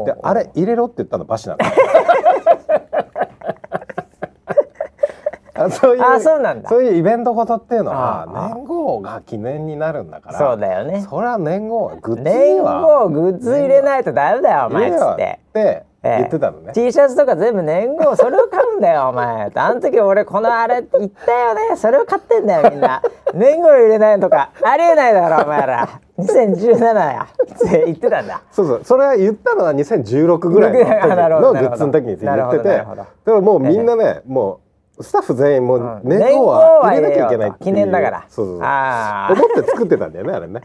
[0.00, 1.66] おうであれ入れろって言ったのバシなんだ
[5.54, 6.68] あそういうあそうなんだ。
[6.68, 11.04] そういうイベントごとっていうのは年号が記念になるんだからそうだよね。
[11.08, 15.40] そりゃ年号はグッズ年号グッズ入れないとダメだよお前っつって。
[15.48, 19.50] って言ってたのね、T シャツとか全部年号それを買うんだよお前。
[19.54, 21.76] あの時俺このあれ言ったよね。
[21.76, 23.02] それを買ってんだよみんな。
[23.34, 24.50] 年号入れないとか。
[24.62, 27.26] ありえないだろお前ら2017や。
[27.26, 28.80] って言ってたんだそうそう。
[28.84, 32.68] それは言ったのは 2016ぐらいのグッズの時に 言ってて。
[32.68, 34.60] だからもうみんなね、も
[34.98, 36.00] うスタッフ全員もううん。
[36.04, 37.52] 年号は入れなきゃいけない。
[37.60, 38.24] 記念だから。
[38.28, 38.62] そうそうそう。
[38.62, 40.62] 思って作ってたんだよねあれね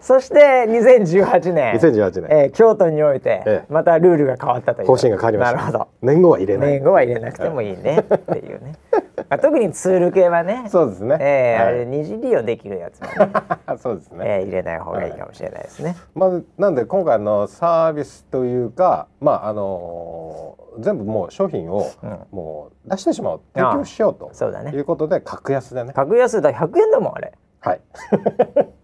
[0.00, 1.74] そして2018年。
[1.76, 2.30] 2018年。
[2.30, 3.72] えー京都においてええ。
[3.72, 4.86] またルールが変わったという。
[4.86, 5.56] 方針が変わりました。
[5.56, 5.88] なるほど。
[6.02, 6.72] 年号は入れない。
[6.72, 7.98] 年号は入れなくてもいいね。
[7.98, 8.72] っていうね、
[9.16, 11.14] まあ、特にツール系はねそうですね。
[11.14, 11.22] はい。
[11.22, 15.96] えーあれ二次利用できるやつはね、そうですね、えー 入れない方がいいかもしれないですね。
[16.14, 22.18] まあ、なんで今回のサービスというかまああのー全部もう商品をうん。
[22.30, 23.40] もう出してしまおう。
[23.54, 24.70] 提供しようとそうだね。
[24.72, 25.92] いうことで格安でね。
[25.92, 26.52] 格安だ。
[26.52, 27.32] 100円だもんあれ。
[27.60, 27.80] はい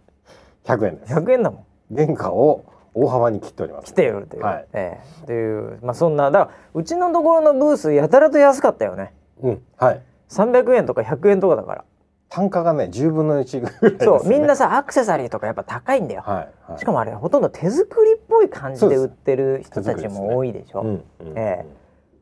[0.64, 1.14] 100円です。
[1.14, 1.96] 100円だもん。
[1.96, 3.86] 原価を大幅に切っております。
[3.86, 4.66] 来てよるという、はい。
[4.72, 5.26] ええ。
[5.26, 9.12] というまあそんなだからうちのところのブースやたらと安かったよね。
[9.42, 9.62] うん。
[9.76, 10.02] はい。
[10.28, 11.84] 300円とか100円とかだから。
[12.30, 14.28] 単価がね10分の1ぐらいね、そう。
[14.28, 20.80] みんなさアクセサリーとかやっぱ高いんだよ、はい、はい、しかもあれほとんど手作りっぽい感じで売ってる人たちも多いでしょ。
[20.80, 20.88] うん
[21.20, 21.38] うん。
[21.38, 21.66] ええ。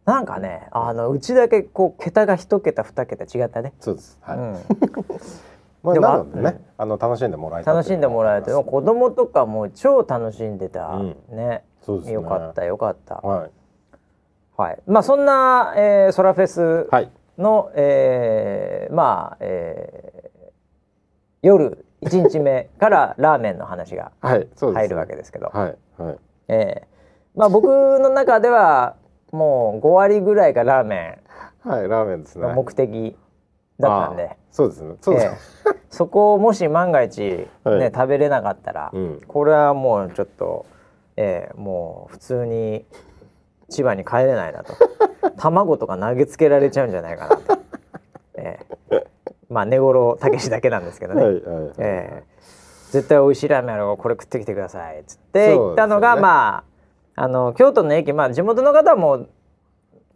[0.05, 4.19] なんかねあのうちだけこう桁が一桁二桁違ったね、そうです。
[4.21, 4.57] はい、うん、
[5.83, 6.61] まあ、でもね、うん。
[6.79, 11.17] あの楽しんでもらえた楽しんでもらえて子供とかも超楽しんでた、うん。
[11.37, 11.65] ね。
[11.81, 12.15] そうですね。
[12.15, 13.17] よかったよかった。
[13.17, 13.51] はい。
[14.57, 14.79] はい。
[14.87, 17.11] まあそんな、えー、ソラフェスはい。
[17.39, 20.23] の、えーまあ、えー
[21.45, 26.19] 夜1日目からラーメンの話が 入るわけですけど、はいはい。
[26.49, 26.93] えー
[27.35, 28.97] まあ僕の中では
[29.33, 31.19] もう5割ぐらいがラーメ
[31.65, 32.45] はいラーメンですね。
[32.45, 33.17] ンの目的
[33.83, 34.95] だったんで、そうですね。
[35.01, 35.27] そうです。
[35.27, 35.79] ね、ええ。
[35.91, 37.93] そこをもし万が一、ねはい。
[37.93, 39.21] 食べれなかったら、うん。
[39.27, 40.67] これはもうちょっと、
[41.17, 42.87] ええもう普通に
[43.69, 44.75] 千葉に帰れないなと。
[45.37, 47.59] 卵とか投げつけられちゃうんじゃないかなと、
[48.35, 48.59] え
[48.91, 49.05] え。
[49.51, 51.43] まあ根頃たけしだけなんですけどね、はいはい
[51.79, 52.33] ええ。
[52.91, 56.65] 絶対美味しいラーメンあるからこれ食ってきてくださいっつって言ったのが、ねまあ
[57.15, 59.29] あの京都の駅まあ地元の方はもう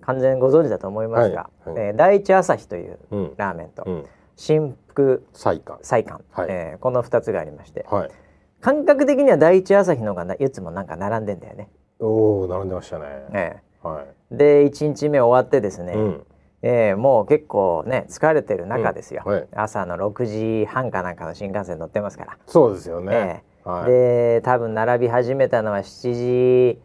[0.07, 1.87] 完全にご存知だと思いますが、はいはい。
[1.89, 3.35] えー第一朝日といううん。
[3.37, 4.05] ラーメンと、うん。
[4.37, 6.47] 新福最下菜館、はい。
[6.51, 8.11] えーこの2つがありましてはい。
[8.61, 11.69] 感覚的には第一朝日のがないつもなんか並んでんだよね。
[11.99, 13.05] おお並んでましたね。
[13.33, 14.35] えはい。
[14.35, 16.27] ーで1日目終わってですね、うん。
[16.63, 19.33] えーもう結構ね疲れてる中ですよ、うん。
[19.33, 19.49] はい。
[19.55, 20.25] 朝の6
[20.63, 22.39] 時半かなんかの新幹線乗ってますから。
[22.47, 23.43] そうですよね。
[23.65, 23.91] えはい。
[23.91, 26.81] で多分並び始めたのは7時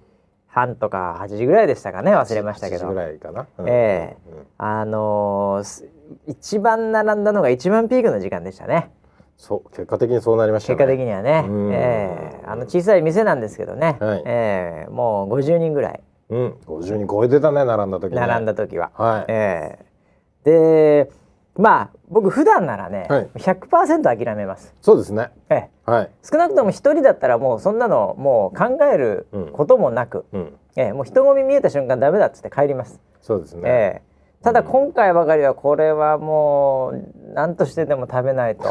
[0.51, 2.89] 半とか8時ぐらいでしたかね忘れましたけ8時ど。
[2.89, 3.47] ぐらいかな。
[3.57, 3.69] うん。
[3.69, 4.17] ええ。
[4.29, 4.47] うん。
[4.57, 5.85] あのーす
[6.27, 8.91] 一番並んだのが一番ピークの時間でしたね。
[9.37, 10.77] そう結果的にそうなりましたね。
[10.77, 11.73] 結果的にはね、うん。
[11.73, 12.45] ええ。
[12.45, 14.23] あの小さい店なんですけどね、はい。
[14.25, 14.91] ええ。
[14.91, 16.01] もう50人ぐらい。
[16.29, 16.51] うん。
[16.67, 18.19] 50人超えてたね並んだ時ね。
[18.19, 19.25] 並んだ時は、はい。
[19.29, 19.85] ええ。
[21.05, 21.11] で
[21.61, 23.29] まあ僕普段ならね、はい。
[23.35, 25.29] 100%諦めます、そうですね。
[25.49, 25.69] ええ。
[25.85, 26.11] はい。
[26.23, 30.57] 少なくとも一人だったらもうそんなのもう考えることもなく、うん。
[30.75, 32.99] ええもう人混み見えた瞬間ダメだっつって帰ります。
[33.21, 33.61] そうですね。
[33.69, 34.43] ええ。
[34.43, 38.63] ただ今回ばかりはこれはもう何としてでも食べないと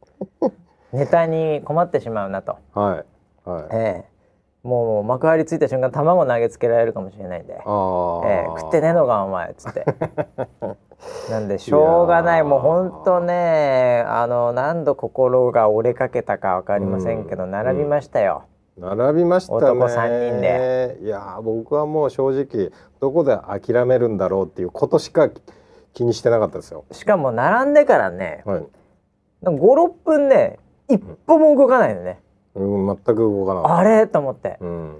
[0.92, 3.04] ネタに困ってしまうなと、は
[3.46, 3.48] い。
[3.48, 3.64] はい。
[3.72, 4.16] ええ。
[4.62, 7.60] もう幕張ついた瞬間卵投げつけられるかもしれないんで、ええ。
[7.64, 9.86] 食ってねえのかお前っつって
[11.30, 12.42] なんでしょうがない。
[12.42, 17.50] もうほんとねあの何度心が折れかけたか分かりませんけど、うん。
[17.50, 18.44] 並びましたよ、
[18.78, 19.58] 並びましたね。
[19.58, 20.98] 男三人で。
[21.02, 25.28] いやー僕はもう正直どこで諦めるんだろうっていうことしか
[25.92, 26.84] 気にしてなかったですよ。
[26.92, 28.64] しかも並んでからねはい、
[29.44, 32.20] 56分ね一歩も動かないのね、
[32.54, 34.06] うん、全く動かなかっあれ？
[34.06, 34.56] と思って。
[34.60, 34.96] たうん。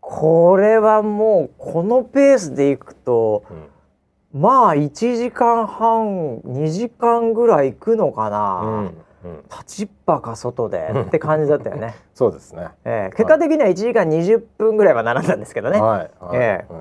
[0.00, 3.73] これはもうこのペースでいくとうん
[4.34, 9.42] まあ1時間半2時間ぐらい行くのかな、うんうん。
[9.50, 12.68] 立ちっぱか外でって感じだったよね、 そうですね。
[12.84, 13.16] ええ。
[13.16, 16.72] 結果的には1時間20分ぐらいは並んだんですけどね、はいはい、ええ。
[16.72, 16.80] は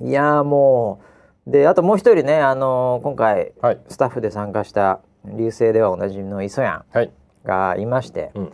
[0.00, 1.00] いい、やーも
[1.46, 1.50] う。
[1.50, 3.80] であともう一人ね、あのー今回はい。
[3.88, 7.06] スタッフで参加した流星ではおなじみの磯やはい。
[7.06, 7.10] ん
[7.44, 8.52] がいまして、うん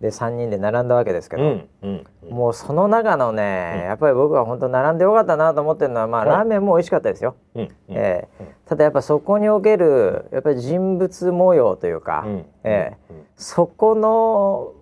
[0.00, 6.30] で3人で並んだわけですけど、うんうんもうその中のね、やっぱり僕は本当並んでよかったなと思ってるのはまあはい。
[6.38, 7.70] ラーメンも美味しかったですよ、うんうん。
[7.90, 8.54] ええ。
[8.66, 12.96] ただやっぱそこにおけるやっぱり人物模様というか、うんええ。
[13.10, 13.24] うん。
[13.36, 14.72] そこの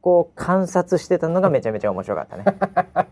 [0.00, 2.44] こう観察してたのがめちゃめちゃ面白かったね。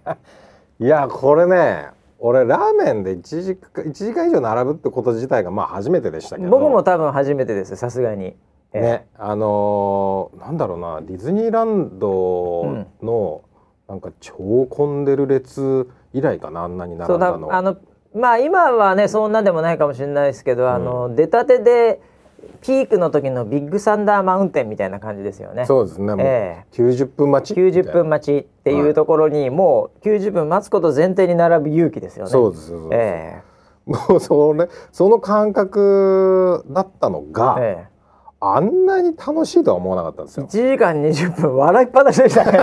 [0.81, 6.51] いやこれね俺ラーメンで1時間1時間以上並ぶってこと自体がまあ初めてでしたけど。
[6.51, 8.37] 僕も多分初めてですさすがに。
[8.73, 8.81] ええ。
[8.81, 13.43] ねあのーなんだろうなディズニーランドの、
[13.89, 17.77] なんか超混んでる列以来かなあんなに並んだだのあの
[18.15, 22.01] まあ今はねそんなでもないかもしれないですけど、あの出たてで
[22.63, 25.67] ピークの時のビッグサンダーマウンテンみたいな感じですよね。
[25.67, 32.31] そうですねもうえ90分待ち90分待ちっていうところに、もう90分待つこと前提に並ぶ勇気ですよね。
[32.31, 33.43] そうですそうです、え
[33.87, 37.87] もうそれその感覚だったのえが、え
[38.41, 40.49] あんなに楽しいとは思わなかったんですえ、よ。
[40.49, 42.61] 1時間20分笑いっぱなしでしたね。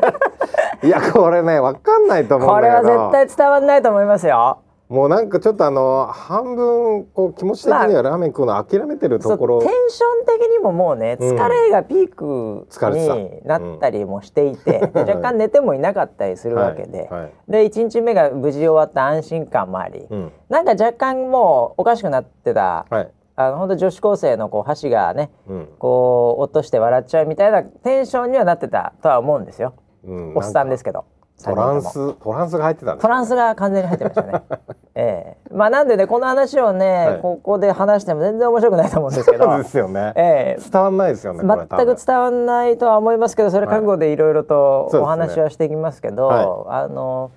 [0.82, 3.10] いやこれねわかんないと思うこれはんだけど。
[3.10, 4.58] 絶対伝わんないと思いますよ。
[4.88, 11.36] もうなんかちょっとあの半分こう気持ち的にはラーメン食うの諦めてるところ、そうテンション的にももうねうん。
[11.36, 17.20] 疲れがピークになったりもしていて、で若干寝てもいなかったりするわけで、はい。
[17.22, 17.32] はい。
[17.48, 20.32] で1日目が無事終わった安心感もあり、うん。
[20.48, 25.68] なんか若干もうおかしくなってたはいあの本当女子高生のこう箸がねうん。
[25.78, 30.36] こう落として笑っちゃうみたいなテンションにはなってたとは思うんですよ、うん。
[30.36, 31.04] おっさんですけど。
[31.42, 34.42] トランストランスが入ってたんですトランスが完全に入ってましたね。
[34.94, 35.54] ええ。
[35.54, 37.20] まあなんでねこの話をね、はい。
[37.20, 39.44] ここで話しても全然面白くないと思うんですけど。
[39.44, 40.70] そうですよね、ええ。
[40.70, 46.46] 伝わんないですよね全く伝わんないとは思いますけどそれ覚悟でいろいろとお話はしていきますけど、はい。
[46.68, 47.32] あの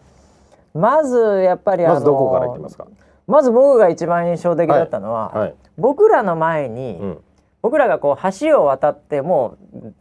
[0.76, 2.86] まずやっぱりあのまずどこからいきますか？
[3.28, 7.18] まず僕が一番印象的だったのは、はい僕らの前に、うん。
[7.62, 9.94] 僕らがこう橋を渡ってもう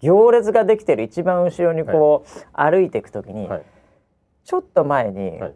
[0.00, 3.62] 行列ができてる一番後ろにこう、歩いていくときに、はい。
[4.44, 5.54] ちょっと前に、はい。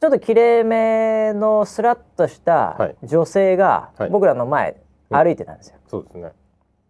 [0.00, 2.96] ちょっときれいめのスラッとしたはい。
[3.06, 4.10] 女性がはい。
[4.10, 4.76] 僕らの前
[5.08, 5.76] 歩いてたんですよ。
[5.88, 6.32] そうですね。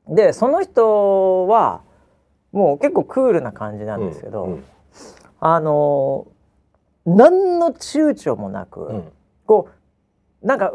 [0.09, 1.83] でその人は
[2.51, 4.65] もう結構クールな感じなんですけど、うん。
[5.39, 6.27] あの
[7.05, 9.13] 何の躊躇もなく、うん
[9.47, 9.69] こ
[10.43, 10.73] うなんか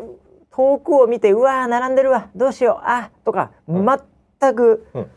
[0.52, 3.86] 遠くを見て「うわー並んでるわどうしようあとか、ん。
[4.40, 5.08] 全くうん。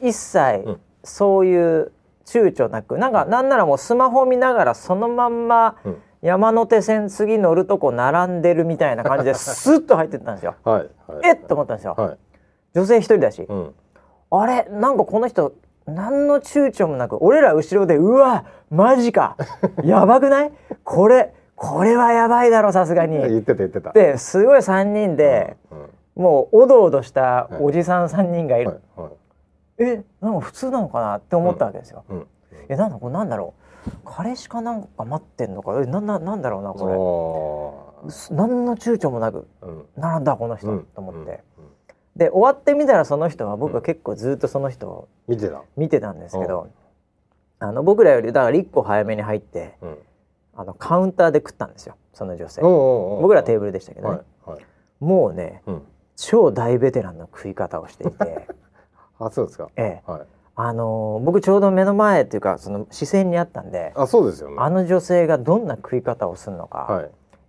[0.00, 0.80] 一切うん。
[1.04, 1.92] そういう
[2.24, 6.02] 躊躇なくなんかなんならもうスマホ見ながらそのまんまうん。
[6.22, 10.54] 山手線次乗るとこ並んでるみたいな感じでスッと入ってったんですよ。
[10.62, 11.26] はいはい。
[11.26, 11.46] えっ？
[11.46, 11.94] と思ったんですよ。
[11.98, 12.18] はい。
[12.74, 13.74] 女性一人だし、うん。
[14.30, 14.68] あれ？
[14.70, 15.52] なんかこの人
[15.84, 19.36] 何の躊躇もなく俺ら後ろでうわマジか。
[19.82, 20.52] やばくない？
[20.84, 23.18] これこれはやばいだろさすがに。
[23.22, 23.92] 言ってた言ってた。
[23.92, 29.12] ですごい3人で、うんもうおどおどしたおじさん3人がいる、はいはい。
[29.78, 32.04] えなんか普通なのかなって思ったわけですよ。
[32.10, 32.26] うん
[32.68, 33.54] えなんだこれなんだろ
[33.86, 33.90] う。
[34.04, 36.00] 彼氏かなんか待ってんのかえな。
[36.00, 36.84] んななんだろうなこ
[38.02, 39.86] おれす何の躊躇もなくーうん。
[39.96, 41.42] 並んだこの人、うんと思って、
[42.14, 45.62] で終わってみたらその人は僕は結構ずっとその人を見てた。
[45.78, 46.66] 見てたんですけど、
[47.58, 49.98] あの僕らよりだから1個早めに入ってうん
[50.54, 51.96] あのカウンターで食ったんですよ。
[52.12, 54.64] その女性、僕らテーブルでしたけどね、はいはい。
[55.00, 55.82] もうねうん。
[56.16, 58.46] 超大ベテランの食い方をしていて。
[59.18, 59.68] あそうですか。
[59.76, 60.10] ええ。
[60.10, 60.20] はい。
[60.54, 64.56] あのー僕ちょうど目の前っていうかその視線にあったんであそうですよね。
[64.58, 67.02] あの女性がどんな食い方をするのか、は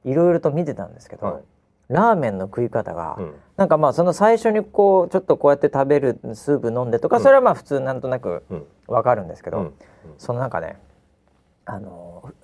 [0.06, 0.12] い。
[0.12, 1.44] い、ろいろと見てたんですけど、はい。
[1.90, 3.34] ラーメンの食い方が、うん。
[3.58, 7.24] なんかまあその最初にこうちょっとこうやって食べるスープ飲んでとか、うん。
[7.24, 8.66] それはまあ普通なんとなくうん。
[8.88, 9.74] わかるんですけど、うん。
[10.18, 10.80] そのなんかね
[11.66, 12.43] あのー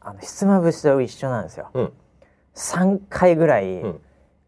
[0.00, 1.70] あのひつまぶしと一緒なんですよ。
[1.74, 1.92] うん。
[2.54, 4.00] 3回ぐらい、うん。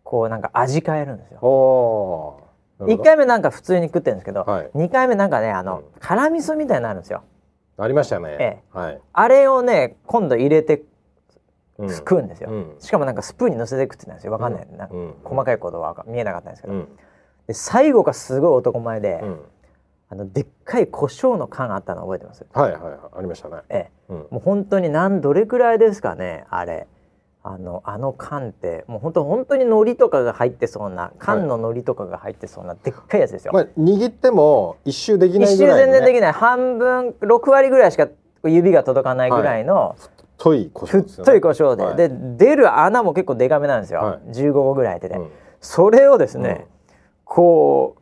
[0.04, 1.40] こうなんか味変えるんですよ。
[1.40, 2.82] おー。
[2.84, 4.70] なるほ1ど回目なんか普通に食ってるんですけど、はい。
[4.74, 5.84] 2回目なんかねあの、うん。
[6.00, 7.24] 辛味噌みたいになるんですよ。
[7.78, 10.82] ありましたね、えはい、あれをね今度入れて
[11.78, 11.90] うん。
[11.94, 12.76] 食うんですよ、うん。
[12.78, 14.32] しかもなんかスプーンに乗せて食ってたんですよ。
[14.32, 14.88] わかんない、なん。
[14.88, 15.14] かうん。
[15.24, 16.88] 細かいことは見えなかったんですけど、うん。
[17.46, 19.40] で最後がすごい男前で、うん
[20.08, 22.46] あのでっかい胡椒の缶あったの覚えてます？
[22.52, 22.98] はいはいはい。
[23.18, 24.12] ありましたね、ええ。
[24.12, 26.86] うん、もう本当に何どれくらいですかねあれ。
[27.48, 36.32] あのあの缶ってもう本当本当に海苔とかが入ってそうな缶の海苔とかが入ってそうなでっかいやつですよ、まあ握っても一周できない一周ぐらいの、ね、全然できない。
[36.32, 38.08] 半分6割ぐらいしか
[38.42, 39.94] 指が届かないぐらいの、
[40.38, 41.24] 太い胡ふっ椒ですよね。
[41.24, 41.96] とい胡椒で、はい。
[41.96, 44.30] で出る穴も結構デカめなんですよ、はい。
[44.32, 45.30] 15個ぐらいでね、うん。
[45.60, 46.66] それをですね、
[47.24, 48.00] こう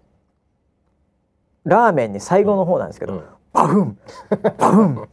[1.64, 3.24] ラーメンに最後の方なんですけど、うん。
[3.52, 3.98] バフン
[4.58, 5.08] バフン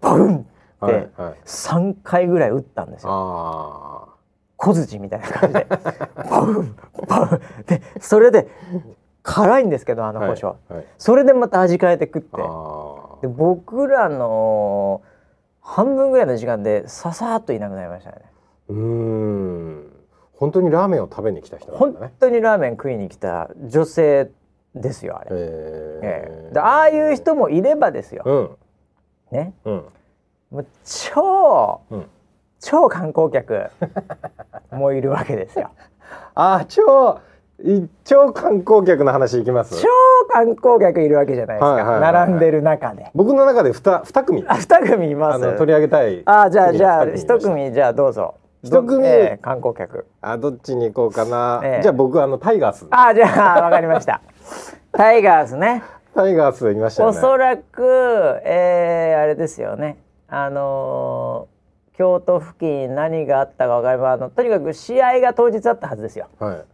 [0.00, 0.48] バフンって
[0.80, 1.34] はいはい。
[1.44, 3.10] 3回ぐらい打ったんですよ。
[3.12, 4.14] あ
[4.56, 5.66] 小槌みたいな感じで。
[6.16, 6.76] バフン
[7.08, 7.40] バフン。
[7.66, 8.48] でそれで
[9.22, 10.80] 辛いんですけどああの胡椒、はいは。
[10.80, 12.28] い、それでまた味変えて食って。
[12.40, 15.02] あで僕らの
[15.60, 18.22] 半分ぐらいの時間でささっといなくなりましたね。
[18.70, 19.92] ーうーん。
[20.34, 24.30] 本当にラーメンを食べに来た人なん本当にラーメン食いに来た女性
[24.80, 26.54] ですよあれ、えええ。
[26.54, 28.50] でああいう人もいればですよ、うん。
[29.32, 29.52] ね。
[29.64, 29.84] うん。
[30.50, 32.06] もう超うん。
[32.60, 33.66] 超観光客
[34.72, 35.70] もいるわけですよ。
[36.34, 37.20] あー超
[37.62, 39.80] い超観光客の話いきます？
[39.80, 39.88] 超
[40.28, 42.12] 観光客いるわけじゃないですか、はいはいはいはい。
[42.12, 43.10] 並んでる中で。
[43.14, 44.44] 僕の中で二二組。
[44.48, 45.44] あ二組います。
[45.44, 48.34] あの取り上げたいあじゃあじゃあ二一組じゃあどうぞ。
[48.62, 50.06] 一組どええ観光客。
[50.20, 51.82] あどっちに行こうかな、ええ。
[51.82, 52.86] じゃあ僕あのタイガース。
[52.90, 54.20] あじゃあわかりました
[54.92, 55.82] タイガースね。
[56.14, 57.18] タイガースいましたよね。
[57.18, 59.98] おそらく、えー、あれですよね。
[60.28, 61.58] あのー
[61.98, 66.28] 京都付近何があったか分かればあのとにかく試合が当日あったはずですよ。
[66.38, 66.64] はい。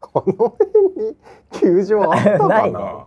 [0.00, 1.16] この辺に
[1.52, 2.48] 球場あったかな？
[2.66, 3.06] ないね。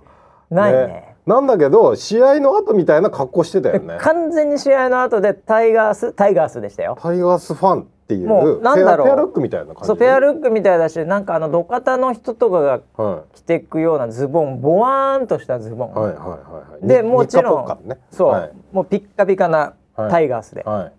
[0.49, 1.15] ないね。
[1.25, 3.97] なんだけど試合の後みたいな格好してたよね。
[3.99, 6.97] 完全に試合の後でタイガースタイガースでしたよ。
[6.97, 9.07] タイガースファンっていうもうなんだろう。
[9.07, 16.87] ペアペアルックみたいな感じそうペアルックみたいだしなんかあの土方の人とかがは着てくようなズボンボワーンとしたズボン、いはいはいはいはい。
[16.87, 17.99] でにもちろんね。
[18.09, 18.51] そう、はい。
[18.71, 20.91] もうピッカピカなタイガースで、はい。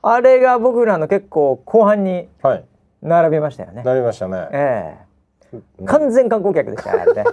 [0.00, 2.64] あれが僕らの結構後半にはい。
[3.02, 3.82] 並びましたよね。
[3.82, 4.48] なりましたね。
[4.50, 5.08] ええ。
[5.52, 7.24] うん完全観光客でしたよあれね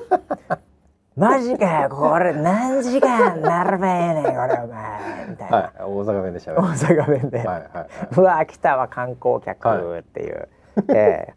[1.16, 2.34] マジかよこれ。
[2.34, 5.28] 何時間並べんねんこれお前。
[5.30, 5.72] みたいな、はい。
[5.80, 9.98] 大阪弁でしたね大はい阪弁で、はいはうわ来たわ観光客。
[10.00, 10.50] っていう、
[10.90, 11.34] ええ。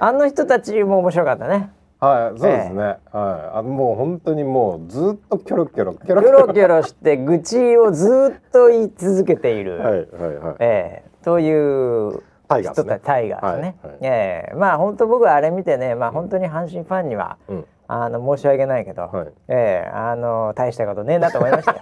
[0.00, 1.70] あの人たちも面白かったね。
[2.02, 2.98] いはいそうですね、はい。
[3.12, 6.52] あもう本当にもうずっとキョロキョロキョロキョロ。
[6.52, 10.56] キョロして愚痴をずっと言い続けている、はいはいはい。
[10.58, 11.10] ええ。
[11.24, 12.82] というタイガースね。
[12.82, 13.98] 人たちタイガースね、はいはい。
[14.02, 14.54] ええ。
[14.56, 19.26] まあ本当僕はあれ見てねまあ本当に阪神ファンには、うんあの申し訳ないけど、はい。
[19.48, 21.72] ええあの大したことねえなと思いました。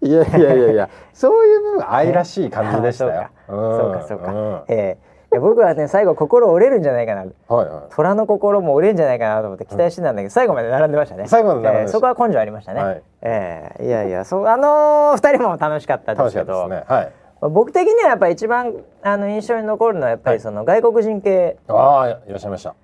[0.00, 3.28] よ いやいやいやいやそういう部分愛らしい感じでしたよ。
[3.48, 4.02] そうか。
[4.02, 4.64] そうか、ん。
[4.68, 5.08] ええ。
[5.30, 7.26] いや僕はね最後心折れるんじゃないかな。
[7.48, 11.26] はいは虎の心も折れるんじゃないかなと思って期待してたんだけど、最後まで並んでましたね。
[11.26, 13.02] 最後までええそこは根性ありましたね、はい。
[13.22, 16.16] ええいやいやそうあのー二人も楽しかったい。
[16.16, 16.96] 楽しかったですけどですね。
[16.96, 17.12] はい。
[17.42, 22.74] 僕的にはやっぱり一番あの印象に残るのはやっぱりその外国人系、ああいらっしゃいました。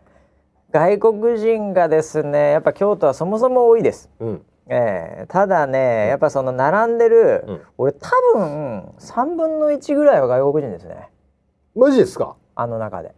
[0.75, 4.11] 外国人がですねやっぱ京都はそもそも多いです。
[4.19, 4.43] うん。
[4.67, 11.11] ええただねやっぱその並んでる、うん俺多分3分の1ぐらいは外国人ですね
[11.77, 12.35] マジですか？
[12.57, 13.15] あの中で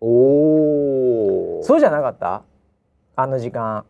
[0.00, 1.62] おお。
[1.62, 2.42] そうじゃなかった？
[3.16, 3.84] あの時間あ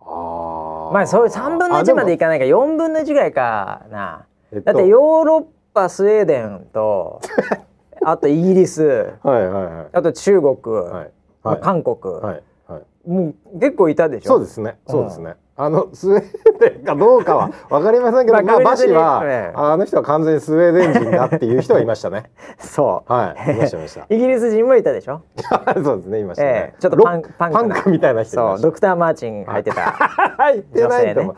[0.00, 0.90] あ。
[0.92, 2.26] まあそういう3分の1までいか。
[2.26, 7.20] かないか4分の1ぐらいかなえっとだってヨーロッパスウェーデンと
[8.04, 9.86] あとイギリスはいはいはい。
[9.92, 11.10] あと中国、はい。
[11.44, 11.62] まあはい。
[11.62, 11.96] 韓国。
[13.06, 14.28] もう結構いたでしょ？
[14.28, 14.78] そうですね。
[14.86, 15.34] そうですね。
[15.56, 16.22] あのスウェー
[16.58, 22.30] デンかどうかは わかりませんけど、まあまあバシはええあの人は完全にスウェーデン人だっていう人はいましたね。
[22.58, 23.52] そうはい。
[23.52, 24.06] いましたいました。
[24.12, 25.20] イギリス人もいたでしょ？
[25.84, 26.20] そうですね。
[26.20, 26.80] いましたえねえ。
[26.80, 28.72] ちょっとパンロパンクみたいな人いそう、ド。
[28.72, 29.82] クターマーチン入ってた。
[29.92, 31.36] 入ってないと思う。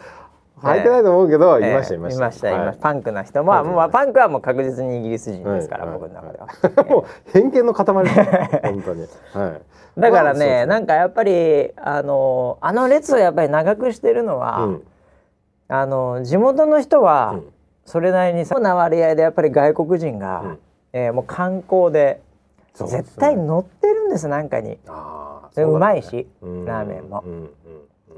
[0.57, 2.51] 女性入ってないと思うけど、ええいましたいました。
[2.51, 3.65] いました、パンクな人も、はい。
[3.65, 6.47] まあパンクはもう確実にイギリス人ですから、はい僕の中では。
[6.87, 9.07] い もう偏見の塊ですね本当に。
[9.33, 9.61] はい。
[10.01, 14.83] だからね、なんかやっぱりあのあの列をやっぱり長くしてるのは、うん。
[15.69, 17.53] あの地元の人はうん。
[17.85, 20.59] それなりにさな割合でやっぱり外国人が、うん。
[20.93, 22.23] えーもう観光で
[22.75, 24.79] 絶対乗ってるんですなんかに。
[25.59, 27.23] うまいそし、ラーメンも。
[27.27, 27.49] うんうんうん。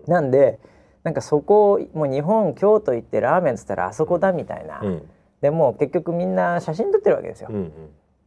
[0.06, 0.58] なんで
[1.04, 5.08] なんかそこもう日本京都行ってラーメンっつったらあそこだみたいな、うん。
[5.40, 7.48] でもう結局みんな写真撮ってるわけですよ。
[7.50, 7.72] うん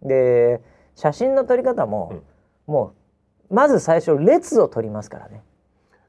[0.01, 0.07] うん。
[0.07, 0.61] で
[0.95, 2.21] 写真の撮り方も、
[2.67, 2.93] も
[3.49, 5.41] うまず最初列を撮りますからね。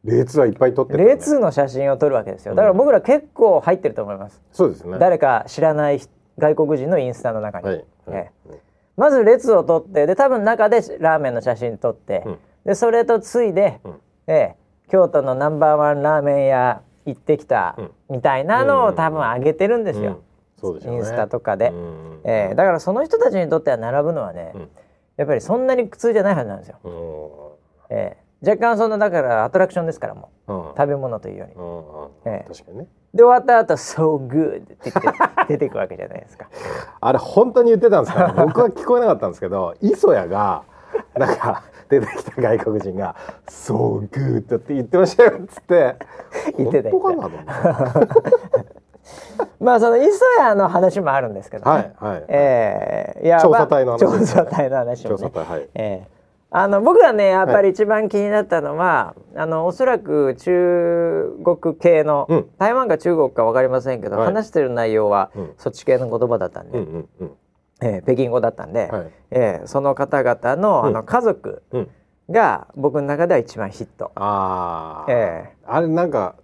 [0.04, 1.04] 列はいっぱい撮ってるんだ。
[1.04, 2.54] ね列の写真を撮るわけですよ。
[2.54, 4.98] だから僕ら結構入ってると思います、そうですね。
[4.98, 6.00] 誰か知らない
[6.38, 7.76] 外国人のインスタの中に、はい。
[7.76, 7.86] はい。
[8.06, 8.60] ええ
[8.94, 12.38] まず列を撮ってで多分中でラーメンの写真撮って、うん。
[12.66, 14.00] でそれとついで、うん。
[14.26, 14.56] ええ
[14.92, 17.90] 京都のナンバーワンラーメン屋行ってきた、うん。
[18.10, 18.84] みたいなのうん。
[18.88, 20.20] を多分上げてるんですよ、
[20.62, 20.78] うん。
[20.80, 20.92] ね。
[20.92, 22.20] インスタとかで、うん。
[22.24, 22.54] ええ。
[22.54, 24.68] だからその人たちにとっては並ぶのはね、うん。
[25.16, 26.76] やっぱりそんなに苦痛じゃないはずなんですよ、
[27.88, 27.96] うん。
[27.96, 28.50] ええ。
[28.50, 30.52] 若干そのだからアトラクションですからもう。
[30.52, 30.64] うん。
[30.76, 31.54] 食べ物というより。
[31.54, 32.52] うんうんええ。
[32.52, 32.86] 確かにね。
[33.14, 36.48] で終わった後「So good」って言って 出てくわけじゃないですか。
[37.00, 38.34] あれ本当に言ってたんですか？
[38.36, 40.64] 僕は聞こえなかったんですけど磯谷が
[41.16, 41.62] なんか
[42.00, 43.14] 出てきた外国人が
[43.48, 45.96] 「そうグーッって言ってましたよ」っつって
[46.56, 46.90] 言ってた。
[46.90, 47.30] 本
[49.60, 55.16] まあその磯谷の話もあるんですけど、ね、はいはいええいや調査隊の話まあ調査隊の話もね。
[55.16, 55.68] 調査隊はい。
[55.74, 56.08] ええ。
[56.54, 62.50] あの僕がねやっぱり一番気になったのは、あのおそらく中国系の、うん。
[62.58, 64.26] 台湾か中国か分かりませんけど、はい。
[64.26, 65.52] 話してる内容は、うん。
[65.56, 67.32] そっち系の言葉だったんで、うんうんうん
[67.82, 69.10] ええ北京語だったんで、はい。
[69.30, 70.86] ええその方々の,、うん。
[70.88, 71.90] あの家族うん。
[72.30, 74.12] が僕の中では一番ヒット。
[74.14, 76.36] ああ、えあれなんか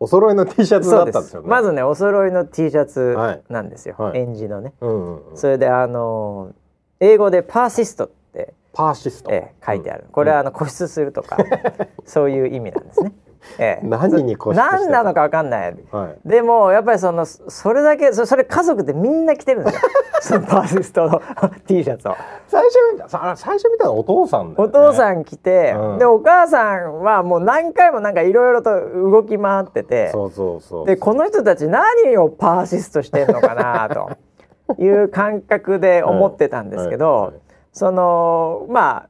[0.00, 1.48] お揃いの T シャツだったんですよね。
[1.48, 3.42] まずねお揃いの T シャツはい。
[3.48, 4.18] なんですよ、はい。
[4.18, 4.74] 園児のね。
[4.80, 5.36] うんうんうん。
[5.36, 6.52] それであの
[7.00, 11.38] 英語でパーシストって、パーシスト、ええ書いてある、これはあの固執するとか、
[12.04, 13.12] そういう意味なんですね。
[13.58, 15.76] ええ何に固執何なのかわかんない。
[15.90, 19.80] はいでもやっぱりそのそれだけそそれ家族でみんな着てるんですよ。
[20.20, 21.20] そのパーシストの
[21.66, 22.16] T シャツを。
[22.48, 30.10] 最初見たさ最初見たのはお父さんだよ、おね、父さん着て、うんでお母さんはもう何回もなんかいろいろと動き回ってて。
[30.10, 37.43] そうそうそうでこの人たち何をパーシストしてんのかなという感覚で思ってたんですけど、はいはいはい
[37.74, 39.08] そのまあ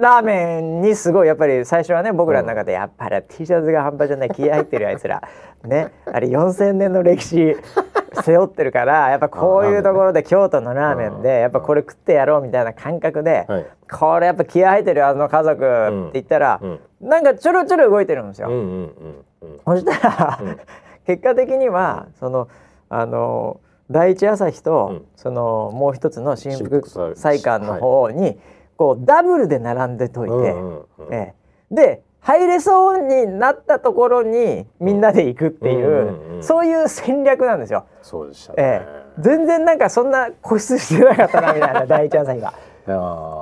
[0.00, 5.22] ラーメンにすごいやっぱり最初はね僕らの中でやっぱり T シャツが半端じゃない気合入ってるあいつら。
[5.64, 5.92] ね。
[6.10, 7.56] あれ4,000年の歴史
[8.24, 13.66] 背負ってるからやっぱこういうところで京都のラーメンでやっぱこれ食ってやろうみたいな感覚で、はい。
[13.90, 16.80] これやっぱ気合入ってるよあの家族って言ったら、うん。
[17.02, 18.48] なんかちょろちょろ動いてるんですよ。
[18.48, 19.24] うんうんうん。
[19.42, 19.60] うん。
[19.66, 20.58] そしたら、うん。
[21.06, 22.48] 結果的にはその
[22.88, 23.60] あの
[23.90, 25.06] 第一朝日と、うん。
[25.16, 28.38] そのもう一つの新新福福祭館の方に、
[28.76, 31.34] こうダブルで並んでといて、うえ
[31.70, 31.74] え。
[31.74, 37.86] で入れそうになったところにみんなで行くっていう、そういう戦略なんですよ。
[38.02, 38.86] そうでしたね、え
[39.18, 42.52] え、全然なんかそんな固執してなかったなみたいな 第一朝日が。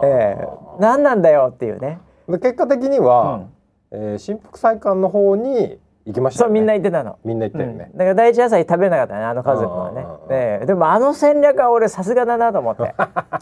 [0.03, 1.99] ええ、何なんだよっていうね。
[2.29, 3.45] で結果的には、
[3.91, 6.51] えー新福祭館の方に行きましたよね。
[6.51, 7.19] そうみんな言ってたの。
[7.25, 7.91] みんな行ったよね。
[7.93, 10.07] うん、だから第一野菜食べれなかったねあの家族はね。
[10.31, 10.67] ええ。
[10.67, 12.95] でもあの戦略は俺さすがだなと思って。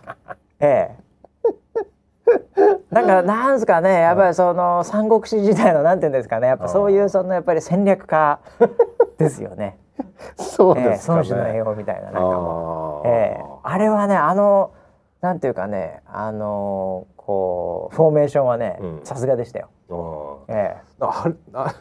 [0.61, 1.03] ええ。
[2.91, 6.49] なんかなんですかねやっぱりその三国志時代のなんていうんですかね。
[6.49, 8.39] やっぱそういうそのやっぱり戦略家
[9.19, 9.79] ですよね。
[10.37, 13.45] そうええですかね、孫子の英語みたいななんかもええ。
[13.63, 14.71] あれはねあの
[15.21, 19.01] なんていうかねあのこうフォーメーションはねうん。
[19.05, 19.69] さすがでしたよ。
[19.89, 20.83] うんええ。
[21.01, 21.75] ああ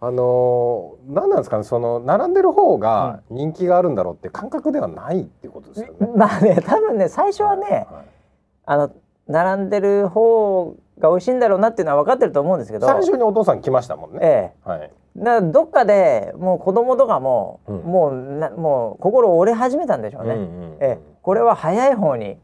[0.00, 6.08] あのー、何なんですかねその並んでる方が人気があるんだろうって感覚ではないっていうことですよね。
[6.14, 8.18] まあね多分ね最初はね、はい
[8.70, 8.90] あの
[9.28, 12.86] 並んでる方が美味しいんだろうなっていうのは分かってると思うんですけど。
[12.86, 14.18] 最初にお父さん来ましたもんね。
[14.22, 14.80] えはい。
[14.82, 17.76] えだどっかでもう子供とかも、うん。
[17.78, 20.72] もうなもう心折れ始めたんでしょうね、うんうんうん。
[20.74, 20.98] ええ。
[21.22, 22.38] これは早い方に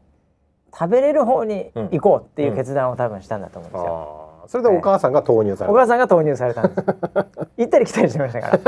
[0.73, 1.89] 食べれる方にうん。
[1.89, 5.71] 行こうっていう決断を多分したんだと思うんですよ、あーそれでお母さんが投入された。
[5.73, 6.85] お母さんが投入されたんです
[7.57, 8.59] 行ったり来たりしてましたか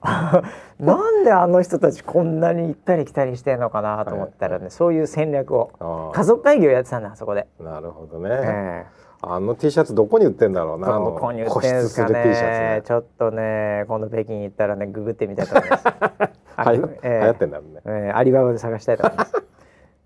[0.00, 0.42] ら
[0.80, 8.28] なんであの人たちこんなに行ったり来たりしてんのかなと思ったらね、そういう戦略を家族会議をやってたんだあそこで、なるほどね。
[8.32, 10.88] ええあの T シャツどこに売ってんだろうな。
[10.88, 12.82] どこに売ってんすかねね。
[12.84, 16.02] ちょっとね今度北京行ったらねググってみたいと思います はや
[16.56, 16.72] あ
[17.04, 17.80] え流行ってんだろうね。
[17.84, 19.32] えーアリババで探したいと思います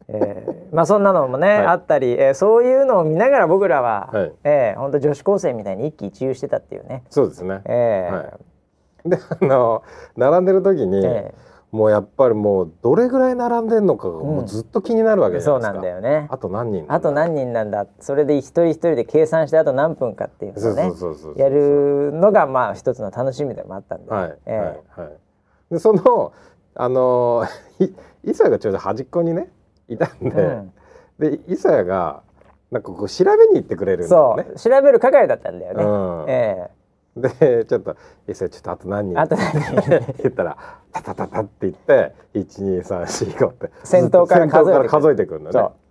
[0.08, 1.66] えーまあそんなのもね、はい。
[1.66, 4.32] あったり、えーそういうのを見ながら僕らは、はい。
[4.44, 7.62] えー、本当女子高生みたいに一喜一憂してたっていうね、そうですね。
[7.64, 8.14] えー。
[8.14, 9.10] はい。
[9.10, 9.82] であの
[10.16, 11.32] 並んでる時に、え
[11.70, 15.94] もうやっぱりもうどれぐらい並んでんのかがもうずっと気になるわけーじゃなそういですか。
[15.94, 16.28] なんだよね。
[16.30, 17.86] あと何人あと何人なんだ。
[18.00, 20.82] それで一人一人で計算してあと何分かっていうのをね。
[20.82, 24.66] そうそうそうそうそうやるのがまあ一つの楽しみでもあったんで、はい、えはい
[25.00, 25.72] はい。
[25.72, 26.32] でその
[26.74, 27.44] あの
[27.78, 27.88] い
[28.24, 29.48] 磯谷がちょうど端っこにね
[29.88, 30.72] いたんで、うん。
[31.18, 32.22] で磯谷が
[32.70, 34.54] なんかこう調べに行ってくれるんだそう、よね。
[34.56, 35.86] 調べる係だったんだよね、う
[36.26, 36.30] ん。
[36.30, 36.70] え
[37.16, 37.96] でちょっと
[38.28, 39.90] 「磯谷ちょっとあと何人?」あと何人？
[40.22, 40.56] 言ったら
[40.92, 43.70] 「タタタタ」って言って「1234 5って。
[43.84, 44.88] 先頭から数えてくる。
[44.88, 45.50] 先頭から数えてくるんだ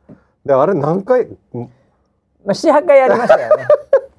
[0.10, 0.18] えね。
[0.46, 1.28] であれ何回？
[1.54, 1.64] ま
[2.48, 3.66] あ78回やりましたよね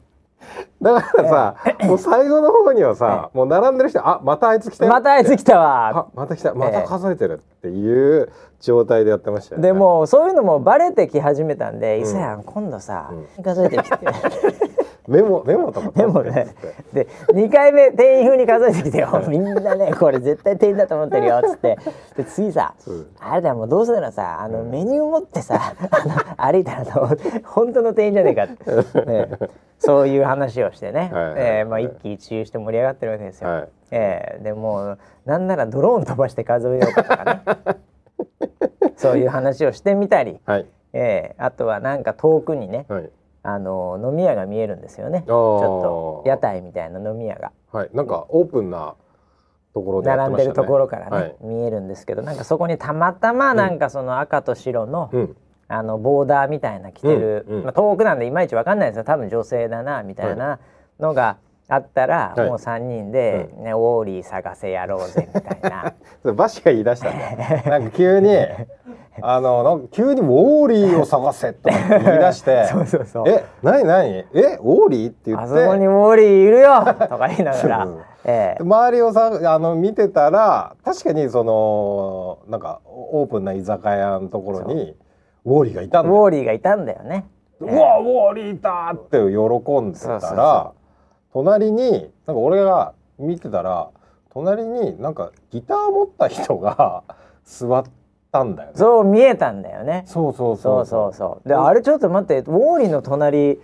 [0.81, 5.89] だからさ、もう最後の方にはさ、もう並んでる人あまたあいつ来たよまたあいつ来たわ。
[5.89, 6.55] あまた来た。
[6.55, 8.31] また数えてるっていう
[8.61, 9.69] 状態でやってましたよね。
[9.69, 12.03] でもそういうのもバレてき始めたんで「ん。
[12.03, 13.99] 伊勢やん今度さ、う数えてきて」
[15.09, 16.55] メモメモとか取ってでもね
[16.93, 19.23] で2回目店員風に数えてきてよ。
[19.29, 21.39] みんなねこれ絶対店員だと思ってるよ。
[21.39, 21.79] っつって。
[22.17, 23.07] で次さ、うん。
[23.21, 29.29] あれだよもうどうせならさあのメニュー持ってさあの歩いたらあの本当の店員じゃねえかって、ね、
[29.79, 31.35] そういう話をしてね、はいはいはい。
[31.39, 33.51] えーまあ、一喜一憂して盛り上がってるわけですよ。
[33.51, 33.69] はい。
[33.93, 37.79] えーでもうなんならドローン飛ばして数えようかとかね。
[38.97, 40.67] そういう話をしてみたり、はい。
[40.93, 43.11] えーあとはなんか遠くにねはい
[43.47, 45.23] あの飲み屋が見えるんですよね。
[45.25, 47.53] ちょっと屋台みたいな飲み屋が。
[47.73, 47.91] はい。
[47.95, 48.97] なんかオープンな
[49.73, 50.09] ところね。
[50.17, 51.37] 並んでるところからね、はい。
[51.43, 55.37] 見えるんですけどなんかそこにたまたまなんかその赤と白の、うん。
[55.69, 57.65] あのボーダーみたいな着てる、うんうん。
[57.65, 59.05] まあ、遠くなんでいまいちわかんないですよ。
[59.05, 60.59] 多分女性だなみたいな
[60.99, 61.39] のが
[61.69, 62.49] あったら、はい。
[62.49, 65.95] もう3人で、ねウォーリー探せやろうぜみたいな。
[66.23, 67.31] それバシが言い出したんだ。
[67.31, 67.63] よ。
[67.67, 68.37] なんか急に
[69.21, 73.29] あのなんか急にウォーリーを探せとか言い出して そうそうそう。
[73.29, 74.09] え何何？
[74.11, 75.45] えウォーリーって言って。
[75.45, 77.89] あそこにウォーリーいるよとか言いながら。
[78.25, 78.63] ええ。
[78.63, 84.97] 周りをさあの見てたら確かにそのなんかオープンな居酒屋のところに
[85.45, 86.23] ウォーリーがいたんウだよ。
[86.23, 87.27] ォーリーがいたんだよね。
[87.59, 90.73] うわウォーリーだって喜んでたら
[91.37, 93.91] 隣になんか俺が見てたら
[94.33, 97.03] 隣になんかギター持った人が
[97.45, 97.85] 座っ
[98.33, 98.75] たんだよね。
[98.75, 100.05] そう見えたんだよね。
[100.07, 101.49] そうそうそそううそうそう。
[101.49, 103.61] であれちょっと待ってウォーリーの隣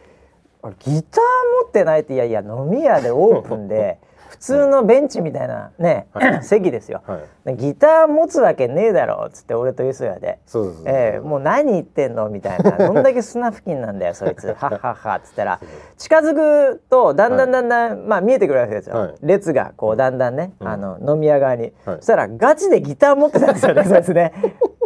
[0.60, 4.01] あれギター持ってないっていやいや飲み屋でオープンで普
[4.42, 6.08] 通のベンチみたいなね、
[6.42, 7.02] 席ですよ。
[7.06, 7.20] は
[7.52, 7.56] い。
[7.56, 10.40] ギター持つわけねえだろっつって俺と磯谷で。
[10.46, 10.84] そうそうそう。
[10.88, 12.72] ええもう何言ってんのみたいな。
[12.88, 14.48] どんだけ砂付近なんだよそいつ。
[14.48, 15.60] はっはっはっつったら。
[15.96, 19.14] 近づくとだんだんだんだん、まあ見えてくるわけですよ、はい。
[19.22, 20.68] 列がこうだんだんね、うん。
[20.68, 21.96] あの飲み屋側に、はい。
[21.98, 24.32] そしたらガチでギター持ってたんですよねそいつね。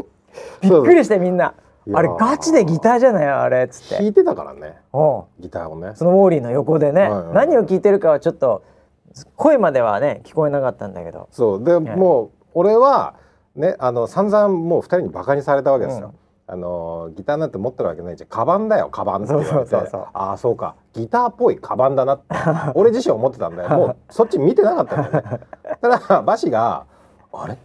[0.60, 1.54] びっくりしてみんな。
[1.94, 3.94] あれガチでギターじゃないあれっつって。
[3.94, 4.76] 弾いてたからね。
[5.40, 5.92] ギターをね。
[5.94, 7.34] そのウォーリーの横でね、はいはい。
[7.34, 8.62] 何を聞いてるかはちょっと
[9.36, 11.28] 声まではね聞こえなかったんだけど。
[11.30, 11.64] そう。
[11.64, 13.14] で、もう俺は
[13.54, 16.14] ねあの散々もう二人にバカにされたわけですよ。
[16.48, 18.28] あのギターなんて持ってるわけないじゃん。
[18.28, 19.52] カバンだよカバンって言われて。
[19.54, 20.06] そうそうそうそう。
[20.12, 20.76] ああそうか。
[20.92, 22.24] ギターっぽいカバンだなって。
[22.74, 23.70] 俺自身思ってたんだよ。
[23.70, 25.40] もうそっち見てなかったんだよね。
[25.82, 26.84] ただバシが
[27.32, 27.58] 「あれ？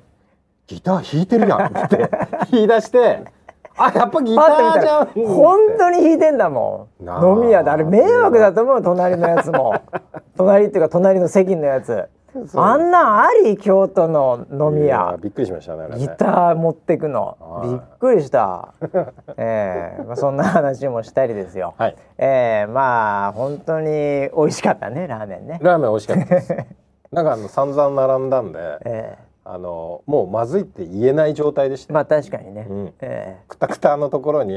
[0.68, 2.10] ギター弾いてるやん」って
[2.52, 3.24] 言い出して
[3.78, 7.08] 「あやっぱギターじゃん」ら本当に弾いてんだもん。
[7.08, 7.70] 飲み屋で。
[7.70, 9.76] あれ迷惑だと思う隣のやつも。
[10.38, 12.08] 隣っていうか隣の席のやつ。
[12.56, 17.38] あんなんあり京都の飲みい屋やびっくりしましたねギター持ってくの。
[17.40, 18.74] はいびっくりした。
[19.36, 21.96] ええまあ、そんな話もしたりですよ、はい。
[22.18, 25.60] ええまあ本当に美味しかったねラーメンね。
[25.62, 26.58] ラーメン美味しかったです。
[27.12, 29.18] なんかあの散々並んだんでえ
[29.54, 32.94] あのもうまずいって言えない状態でしたえまあ確かにね、うん。
[33.02, 34.54] えくたくたのところに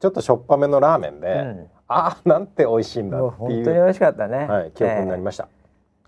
[0.00, 1.66] ちょっとしょっぱめのラーメンで、うん。
[1.86, 3.30] あーなんて美味しいんだっていう。
[3.30, 5.46] 本当に美味しかったね、はい、記憶になりました、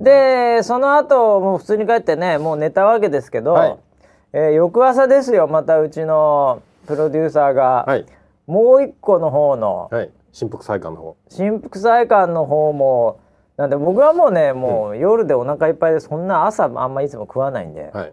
[0.01, 3.77] でその後もう普通に帰ってねもう寝たわけですけど、はい。
[4.33, 8.07] えー翌朝ですよまたうちのプロデューサーが、はい。
[8.49, 10.11] もう一個の方のはい。
[10.33, 11.17] 新福祭館の方。
[11.29, 13.21] 新福祭館の方も
[13.57, 18.13] なんで僕はもうねもう夜でお腹いっぱいでそんな朝あんまいつも食わないんで、はい。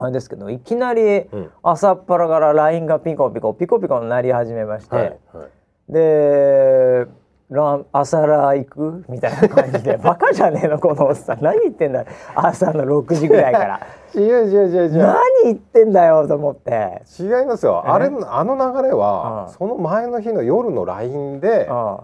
[0.00, 1.50] あれですけどいきなりうん。
[1.62, 5.44] 朝っぱらから LINE がピコピコピコピコ鳴り始めまして、はいは
[5.88, 5.92] い。
[5.92, 7.06] で
[7.50, 11.42] ラ朝ラー行くみたいな感じで バカじゃねえのこのおっさん。
[11.42, 12.04] 何言ってんだ
[12.34, 13.80] 朝の6時ぐらいから。
[14.14, 14.98] 違う違う違う違う。
[14.98, 17.02] 何言ってんだよと思って。
[17.18, 17.82] 違いますよ。
[17.86, 19.52] えあれあの流れは、うん。
[19.52, 22.00] その前の日の夜の LINE であ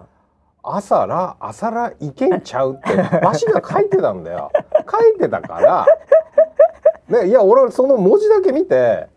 [0.66, 4.50] 朝ら朝らいけんちゃうって わしが書いてたんだよ。
[4.90, 5.86] 書いてたから。
[7.08, 9.08] ねいや俺その文字だけ見て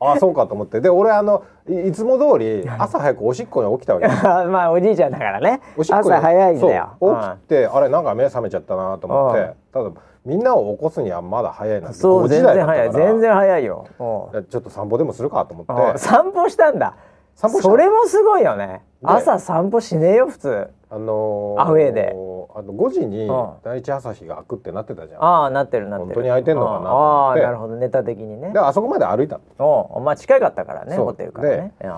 [0.00, 0.80] あそうかと思って。
[0.80, 4.08] で俺あのいいつも通り朝早くおしっこに起きたわけ。
[4.50, 5.60] まあおじいちゃんだからね。
[5.76, 6.14] おしっこに。
[6.14, 6.88] 朝早いんだよ。
[7.00, 9.90] 起きて、あれなんか目覚めちゃったなと思って、ただ
[10.24, 12.92] みんなを起こすにはまだ早いなうんって5時そう全然早い。
[12.92, 13.84] 全然早いよ。
[14.32, 14.44] うん。
[14.46, 15.88] ちょっと散歩でもするかと思うん。
[15.90, 16.94] って散歩したんだ。
[17.34, 17.68] 散歩した？
[17.70, 18.82] それもすごいよね。
[19.00, 22.14] で朝散歩しねえよ普通あのアウェーで。
[22.54, 23.50] あの5時にうん。
[23.62, 26.14] 第一朝日が開くってなってたじゃん、ああなってるなってる。
[26.14, 27.42] 本当に空いてんのかなとあ思って。
[27.42, 28.52] あなるほどネタ的にね。
[28.52, 29.80] であそこまで歩いたの。
[29.94, 31.04] おまあ近かったからねそう。
[31.04, 31.74] ホテルからね。
[31.84, 31.92] うん。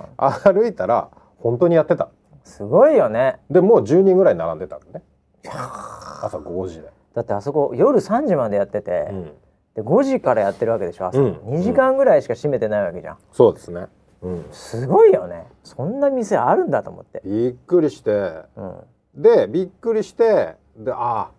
[0.52, 2.08] 歩いたら本当にやってた。
[2.44, 3.38] すごいよね。
[3.48, 5.02] でもう10人ぐらい並んでたのね。
[6.22, 9.24] 朝5時で、だってあそこ夜3時までやってて、うん。
[9.76, 11.32] で5時からやってるわけでしょ朝、うん。
[11.46, 13.86] 2時間ぐらいしか閉めてないわけじゃん、そうですね
[14.22, 15.46] うん、すごいよね。
[15.64, 18.10] そんな店あるんだと思って、びっくりして。
[18.56, 21.30] うん、でびっくりしてでああ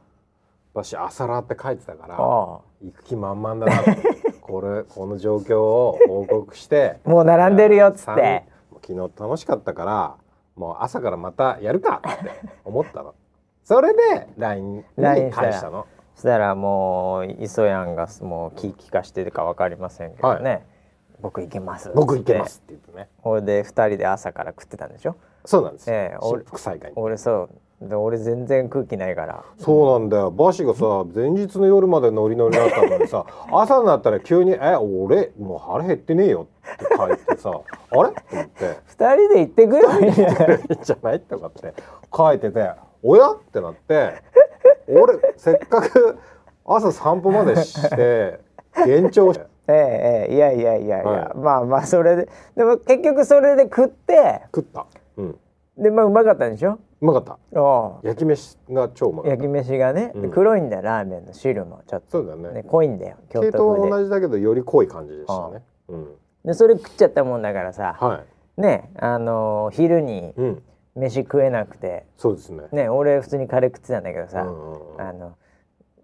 [0.74, 2.64] 私朝ラーって書いてたからあ行
[2.96, 3.84] く気満々だな
[4.42, 8.46] これこの状況を報告してあもう並んでるよっつって。
[8.84, 10.16] 昨日楽しかったから
[10.56, 12.32] もう朝からまたやるかって
[12.66, 13.14] 思ったの。
[13.64, 15.86] それで LINE に返したの。
[16.16, 20.66] そしたらもう磯やんがもう気利かしてるか分かりませんけどね、
[21.22, 21.92] 僕行けます。
[21.96, 22.62] 僕行けます。
[22.66, 23.08] って言ってね。
[23.22, 25.16] これで二人で朝から食ってたんでしょ。
[25.46, 25.90] そうなんです。
[25.90, 27.50] よ、ええ俺副菜会俺そ
[27.82, 27.88] う。
[27.88, 29.44] で俺全然空気ないから。
[29.58, 30.32] そうなんだよ。
[30.32, 37.50] バシがさ前日の夜までノリノリだったのにさ 朝になったら急に「え俺もう腹減ってねえよ」って書いてさ
[37.92, 38.78] 「あれ?」って思って。
[38.86, 41.74] 二人で行ってくればいいじゃない「いいんじゃない?」とかって
[42.16, 44.14] 書いてて「おや?」ってなって。
[44.88, 46.18] 俺せっかく
[46.66, 48.40] 朝散歩までして
[48.76, 51.38] 幻聴してええええいやいやいやいや、はい。
[51.38, 54.86] まあまあそれででも結局それで食って食った。
[55.18, 55.39] うん。
[55.78, 56.80] でまあうまかったんでしょ？
[57.01, 57.38] うまかった。
[57.59, 59.30] おう焼き飯が超うまかった。
[59.32, 60.32] 焼き飯がね、うん。
[60.32, 62.07] 黒いんだよラーメンの汁もちょっと。
[62.09, 62.51] そうだよね。
[62.51, 65.64] ね濃いんだよ京系統同じだけどより濃い感じでしたね。
[65.89, 66.07] うん
[66.43, 68.22] でそれ食っちゃったもんだからさは
[68.57, 68.62] い。
[68.62, 70.64] ねあのー昼にうん。
[70.93, 72.64] 飯食えなくてそうですね。
[72.74, 75.01] ね俺普通にカレー食ってたんだけどさ、うんうんうん。
[75.01, 75.36] あの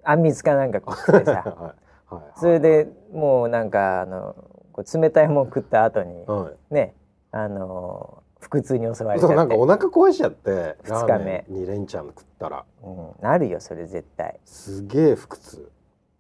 [0.04, 4.36] あんみつかなんか食ってさ はいはいそれでもうなんかあの
[4.72, 6.74] こう冷たいもん食った後に、はい。
[6.74, 6.94] ね
[7.32, 9.34] あのー腹痛に襲われちゃって。
[9.34, 11.08] そうなんかお腹壊しちゃって二日目。
[11.08, 12.64] ラーメン2連チャン食ったら。
[12.84, 14.40] うん、なるよそれ絶対。
[14.46, 15.72] すげえ腹痛。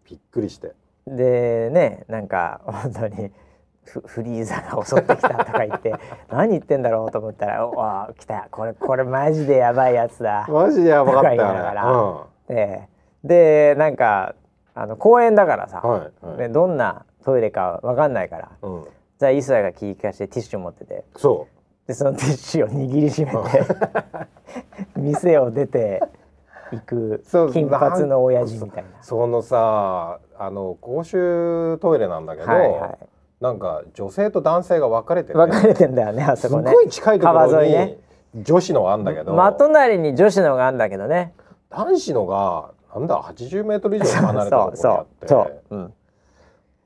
[0.09, 0.73] びっくりして。
[1.05, 3.31] でねなんか本当に
[3.85, 5.93] フフリーザが襲ってきたとか言って
[6.29, 8.47] 何言ってんだろうと思ったら「うわ来た。
[8.51, 12.25] これこれマジでやばいやつだ」マジでやばかったか言いながら。
[12.49, 12.89] ね
[13.23, 14.35] ででなんか
[14.79, 16.37] あの公園だからさ、うんはいはい。
[16.37, 18.83] ね、どんなトイレかわかんないからうん。
[19.19, 21.47] じゃあ磯谷が気利かしてティッシュ持っててそ
[21.87, 23.37] でそのティッシュを握りしめて
[24.95, 26.03] 店を出て
[26.71, 27.23] いく
[27.53, 28.89] 金髪の親父みたいな。
[28.89, 28.93] う。
[29.01, 32.97] そのさあの公衆トイレなんだけど、はいはい。
[33.41, 36.71] なんか女性と男性が分かれてて分かれてんだよねあそすこね。
[36.71, 37.97] ごい近いところに、川沿いね。
[38.35, 41.33] 女子のがあんだけど、真隣に女子のがあるんだけどね。
[41.69, 45.25] 男子のがなんだ80メートル以上離れたところにあそって。
[45.25, 45.93] うそう、うん、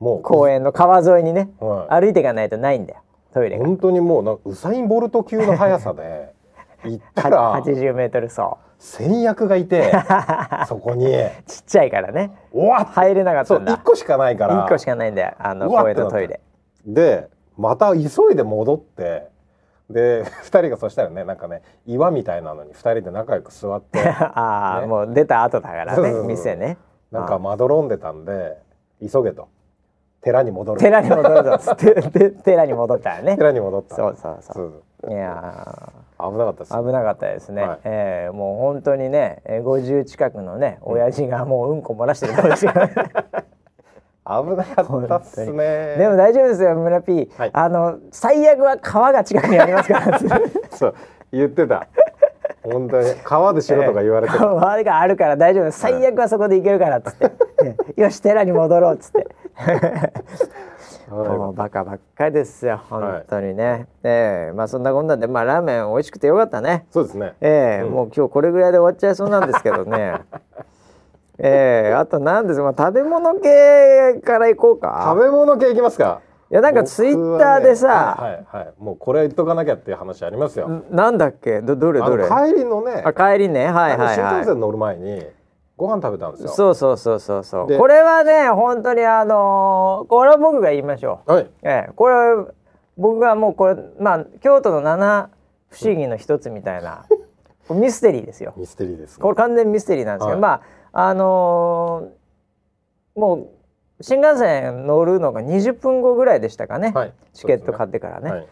[0.00, 2.00] もう公園の川沿いにね、はい。
[2.02, 3.00] 歩いていかないとないんだよ。
[3.32, 3.66] トイレが。
[3.66, 6.34] 本当にもうなんかウサイン・ボルト級の速さで
[6.84, 8.42] 行ったら80メートル走
[8.78, 9.92] 先役がいて
[10.66, 11.06] そこに。
[11.46, 12.32] ちっちゃいからね。
[12.52, 12.86] おわっ！
[12.86, 13.76] 入れなかったんだ。
[13.76, 14.66] 1個しかないから。
[14.66, 16.40] 1個しかないんだよあの公園のトイレ。
[16.84, 19.28] でまた急いで戻って
[19.92, 21.24] で 2人がそしたらね。
[21.24, 24.00] なんかね岩みたいなのに2人で仲良く座って。
[24.08, 24.86] ああ、ね。
[24.86, 26.78] もう出た後だからね店ね。
[27.10, 28.58] なんかまどろんでたんで
[29.00, 29.48] 急げと。
[30.22, 30.80] 寺に戻る。
[30.80, 31.58] 寺に戻るぞ
[32.44, 33.36] 寺に戻ったらね。
[33.36, 33.96] 寺に戻った。
[33.96, 34.82] そうそうそう。
[35.08, 36.72] いや危なかったです。
[36.72, 37.78] ー危なかったですね、はい。
[37.84, 42.90] えーもう本当にねえー50近くのね親父がもううんこ漏らしてるかもしれない
[44.24, 45.96] 危なかったっすね。
[45.98, 47.50] でも大丈夫ですよ村 P、はい。
[47.52, 50.20] あの最悪は川が近くにありますから。
[50.70, 50.94] そう
[51.32, 51.88] 言ってた。
[52.62, 53.14] 本当に。
[53.24, 57.32] 川でしろとか言われてた、 川があるから大丈夫最悪はそこで行けるからっつって、
[57.64, 59.26] え よし寺に戻ろうっつって。
[61.10, 64.52] もうバカばっかりですよ本当にね、ええ。
[64.54, 66.86] まあそんなこんなんでまあラーメン美味しくてよかったね。
[66.90, 67.34] そうですね。
[67.42, 67.92] ええうん。
[67.92, 70.14] もう今日これぐらいで終わっちゃいそうなんですけどね
[71.38, 75.04] ええあと何ですか、まあ、食べ物系からいこうか。
[75.14, 76.20] 食べ物系いきますか。
[76.50, 81.62] いやなんかツイッターでさ、ねはいはい、はい、もうこれ言っとかなきゃっていう話ありますよ、んなんだっけ？
[81.62, 82.24] どどれどれ？
[82.28, 83.66] 帰りのねあ帰りね。
[83.70, 84.14] はいはいはい。
[84.16, 85.26] 新幹線乗る前に
[85.78, 86.48] ご飯食べたんですよ。
[86.50, 87.66] そうそうそうそうそう。
[87.68, 91.32] でこれはね本当にあのーこれは僕が言いましょう。
[91.32, 91.50] はい。
[91.62, 92.14] ええこれ
[92.98, 95.30] 僕がもうこれまあ京都の七
[95.70, 97.06] 不思議の一つみたいな。
[97.70, 98.52] ミステリーですよ。
[98.58, 100.40] ミステリーですこれ完全にミステリーなんですけど、はい。
[100.40, 100.60] まあ
[100.92, 102.22] あのー
[103.14, 103.36] も
[104.00, 107.12] う新幹線乗るのが20分後ぐらいでしたかね、はい。
[107.34, 108.30] チケット買ってからね。
[108.30, 108.46] はい。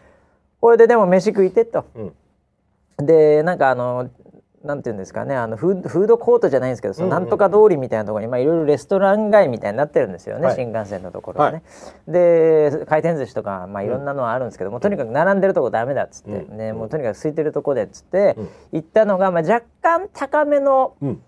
[0.61, 1.85] これででも飯食いてと。
[1.95, 3.05] うん。
[3.05, 4.09] でなんかあの
[4.63, 5.35] なんていうんですかね。
[5.35, 10.55] あのフードコートじゃないんですけどそのなんとか通りみたいなところにまあいろいろレストラン街みたいになってるんですよね、はい。
[10.55, 11.63] 新幹線のところはね。
[12.07, 16.57] で回転寿司とかまあいろんなのはあるんですけども、とにかく並んでるとこダメだっつって、うん。
[16.57, 18.49] ねもうとにかく空いてるとこでっつって、うん。
[18.71, 21.21] 行ったのがまあ若干高めのうん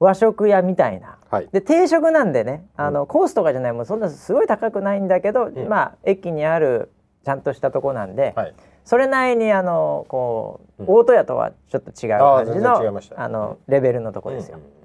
[0.00, 1.18] 和食屋みたいな。
[1.30, 1.48] はい。
[1.52, 5.68] で定食なんでねあの、コースとかじゃないもうそんなすごい高くないんだけど、ん。
[5.68, 6.90] まあ駅にある
[7.24, 8.54] ちゃんとしたとこなんで、はい。
[8.84, 10.88] それなりにあのこう、うん。
[10.88, 14.58] 大戸屋とはちょっと違う感じのあのレベルのとこですよ。
[14.58, 14.78] うんうん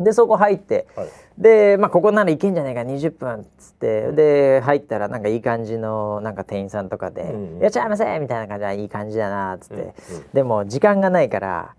[0.00, 1.08] でそこ入ってはい。
[1.38, 9.94] で、まあ、ここならいけんじゃないか20分っつってで入ったらなんかいい感じのなんか店員さんとかで「うんうんいらっしゃいませ」みたいな感じでいい感じだなっつって、うんうん。
[10.32, 11.74] でも時間がないから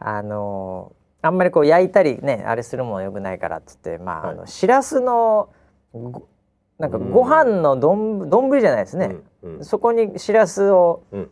[0.00, 4.36] あのーあんまりこう焼いたりねあれするものよくないからっつってまあ,、はい。
[4.36, 5.50] あのしらすの
[5.92, 6.26] ご
[6.78, 9.64] なんかご飯の丼丼じゃないですね、うんうん。
[9.64, 11.30] そこにしらすをうん。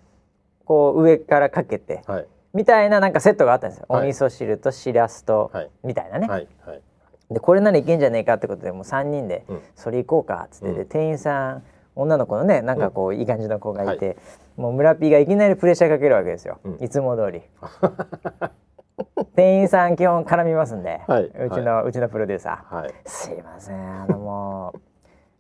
[0.65, 2.27] こう上からかけてはい。
[2.53, 4.07] みたいななんかセットがあったんですよ、はい。
[4.07, 5.71] お味噌汁としらすと、はい。
[5.83, 6.83] みたいなね、はいはい。
[7.31, 9.61] でこれならいけんじゃねえかってことでもう3人でうん。
[9.75, 10.87] それ行こうかっつって、でうん。
[10.87, 11.63] 店員さん
[11.95, 14.19] 女の子のねなんかこういい感じの子がいて、
[14.57, 16.85] もう村ピーがいきなりプレッシャーかけるわけですよ、うん。
[16.85, 17.43] いつも通り
[19.37, 21.25] 店員さん基本絡みますんで、はい。
[21.25, 22.75] うちの、うちのプロデューサー。
[22.77, 22.95] はい。
[23.05, 24.03] すいません。
[24.03, 24.81] あのもう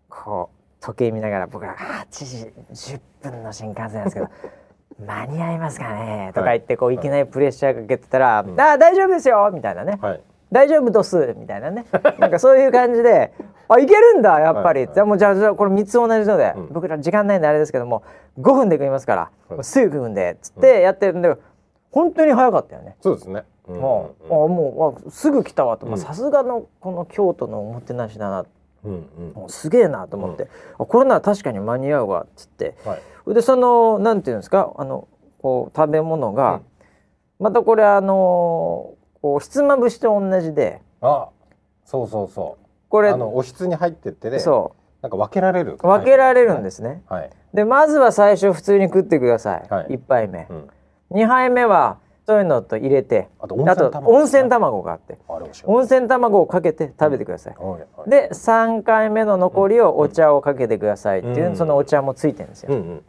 [0.08, 3.00] こう時計見ながら僕は8時10
[3.30, 4.28] 分の新幹線なんですけど
[5.04, 6.32] 間に合いますかね？
[6.34, 6.98] とか言ってこうい。
[6.98, 8.60] きなりプレッシャーかけてたら「ん。
[8.60, 9.98] ああ大丈夫ですよ」みたいなね。
[10.00, 10.20] はい。
[10.50, 11.84] 大丈夫どすみたいなね。
[12.18, 13.32] なんかそういう感じで
[13.68, 14.94] 「あいけるんだやっぱり」はいはい。
[14.94, 16.68] じゃあもうじゃあじゃあこれ3つ同じので、うん。
[16.72, 18.02] 僕ら時間ないんであれですけども
[18.40, 19.52] 5分で食いますから、い。
[19.54, 21.36] もうすぐ食うんでっつってやってるんで、
[21.90, 22.96] 本当に早かったよね。
[23.00, 23.44] そうですね。
[23.68, 24.44] うんもう、うん。
[24.44, 25.94] あもうあすぐ来たわと。
[25.96, 28.44] さすがのこの京都のおもてなしだな。
[28.84, 29.32] うんうん。
[29.34, 32.76] もうすげえなと思って、あこれなら確かに間に合うわっつって。
[32.84, 32.98] は
[33.30, 33.34] い。
[33.34, 34.72] でそのなんていうんですか？
[34.76, 35.08] あの
[35.42, 37.44] こう食べ物が、うん。
[37.44, 40.80] またこれあのこうひつまぶしと同じで。
[41.02, 41.28] あ
[41.84, 42.64] そうそうそう。
[42.88, 47.02] これあのお室に入ってってねそなんか分けられるう分けられるんですね。
[47.08, 47.30] はい。
[47.52, 49.86] でまずは最初普通に食ってください、はい。
[49.88, 50.68] 1杯目、うん
[51.10, 55.18] 2杯目はそういうのと入れてあと温泉卵温泉卵があって
[55.64, 57.56] 温泉卵をかけて食べてください、
[58.06, 61.56] で3回目の残りをお茶をかけてくださいっていう、うん。
[61.56, 63.02] そのお茶もついてるんですよ、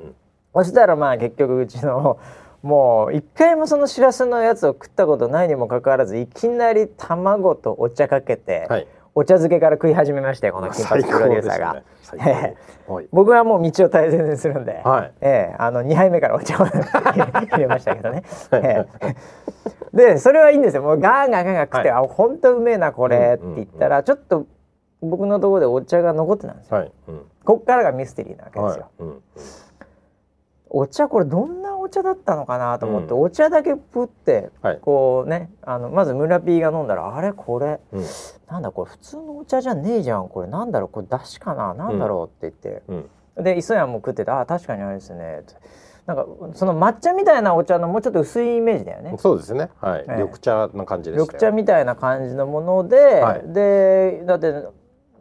[0.53, 2.17] そしたらまあ結局うちの
[2.63, 8.87] もう一回もそのしらすのやつを食ったことないにもかかわらずいきなり卵とお茶かけて、はい
[9.19, 11.83] お茶漬けから食い始めましてこの金髪プロデューサーが、ね。
[12.03, 12.29] 最高。
[12.95, 13.07] はい。
[13.11, 15.13] 僕はもう道を大切にするんで、はい。
[15.19, 15.55] ええ。
[15.59, 19.15] あの2杯目からお茶を入れましたけどね、 ええ。
[19.93, 20.83] でそれはいいんですよ。
[20.83, 24.45] もうガンガンガンガン食って、はあ本当うめえなこれって言ったら、ちょっと
[25.01, 26.91] 僕のところでお茶が残ってたんですよ、はい。
[27.09, 27.25] うん。
[27.43, 29.09] こっからがミステリーなわけですよ、はい。
[29.09, 29.21] うん。
[30.69, 33.21] お茶これどんなお茶だったのかなと思って、うん。
[33.21, 34.79] お茶だけプってはい。
[34.79, 38.05] こうねあのまず村ピーが飲んだらあれこれうん。
[38.47, 42.83] なんだこれ普通のお茶じゃねえじゃんこれなんだろうこれだしかななんだろうって言って、
[43.37, 43.43] うん。
[43.43, 45.41] で磯山も食っててあ確かにあれですね
[46.05, 49.15] なんかその抹茶みたいなお茶のもうちょっと薄いイメージだよね。
[49.17, 49.69] そうですね。
[49.79, 50.01] はい。
[50.01, 50.15] ええ。
[50.15, 51.25] 緑茶な感じでしたよ。
[51.25, 53.53] 緑茶みたいな感じのもので、はい。
[53.53, 54.53] でだって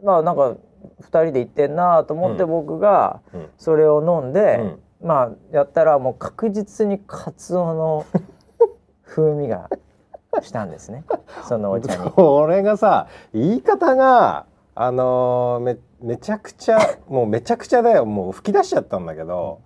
[0.03, 0.55] まあなんか
[1.01, 2.49] 2人で行ってんなと思ってうん。
[2.49, 3.49] 僕がうん。
[3.57, 8.05] それを飲んで、うんまあやったらもう確実にカツオの
[9.05, 9.69] 風味が
[10.41, 11.03] したんですね。
[11.47, 12.11] そのお茶に。
[12.11, 14.45] これがさ言い方が
[14.75, 18.05] あのーめめちゃくちゃもうめちゃくちゃだよ。
[18.05, 19.59] もう吹き出しちゃったんだけど、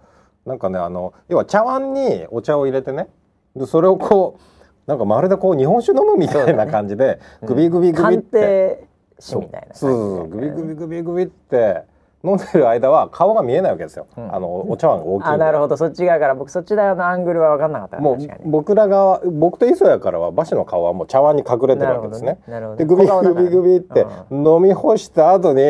[0.45, 3.07] なんかねあの要は茶碗にお茶を入れてね。
[3.55, 7.47] でそれをこうなんかまるでこう日本酒飲むみたいな感じで、うん。
[7.49, 8.87] グビグビグビっ鑑て、定
[9.19, 11.83] 士みたいな感じそうそうそうグビグビグビグビって
[12.25, 14.33] 飲んでる間は顔が見えないわけですよ、うん。
[14.33, 15.75] あのお茶碗が大きいあなるほど。
[15.75, 17.97] そっち側から僕そっち側のアングルは分かんなかった。
[17.99, 22.39] もう僕らが僕と磯谷からは馬車の顔はもう茶碗に隠れてるわけですね。
[22.47, 25.61] なるほどでグビグビグビって飲み干した後に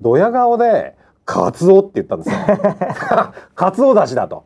[0.00, 2.36] ドヤ顔で「カツオ」って言ったんですよ。
[3.54, 4.42] カツオだしだと。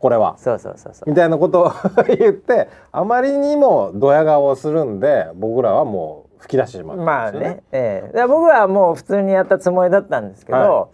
[0.00, 0.34] これは。
[0.38, 1.08] そうそうそうそう。
[1.08, 1.72] みたいなことを
[2.18, 7.54] 言ってあまりにもドヤ顔をするんで僕らはもう吹き出してしまったまあんですよね。
[7.56, 8.26] ね、ええ。
[8.26, 10.86] 僕はもう普通にやったつもりだったんですけど、はいはい。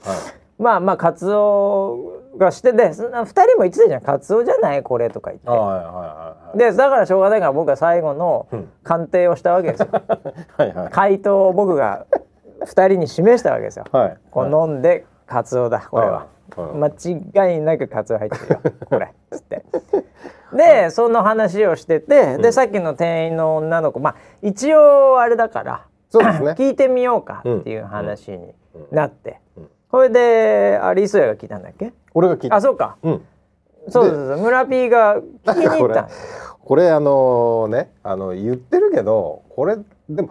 [0.59, 4.01] まあまあカツオがしてでそんな2人も言ってたじゃん。
[4.03, 8.69] カツオじゃないこれとか言って、はいはいはいでだからしょうがないから僕は最後のうん。
[8.83, 9.89] 鑑定をしたわけですよ。
[10.57, 10.89] はいはい。
[10.91, 12.07] 回答を僕が
[12.65, 16.37] 2人に示したわけですよ、はいこう飲んでカツオだこれは、うん
[16.81, 18.61] 間違いなくカツオ入ってるよ。
[18.89, 19.13] これ。
[19.31, 19.65] つって
[20.53, 26.51] でその話をしててでさっきの店員の女の子まあ一応あれだからそうですね。
[26.59, 28.55] 聞いてみようかっていう話に
[28.93, 29.69] なって、うん。
[29.91, 31.93] それであれ磯谷が聞いたんだっけ？
[32.15, 32.57] 俺が聞いた。
[32.57, 32.97] あそうか。
[33.03, 33.23] うん。
[33.89, 34.39] そうそうそう。
[34.39, 36.09] 村 P が聞きに行ったん
[36.65, 39.77] これあのねあの言ってるけどこれ
[40.09, 40.31] でも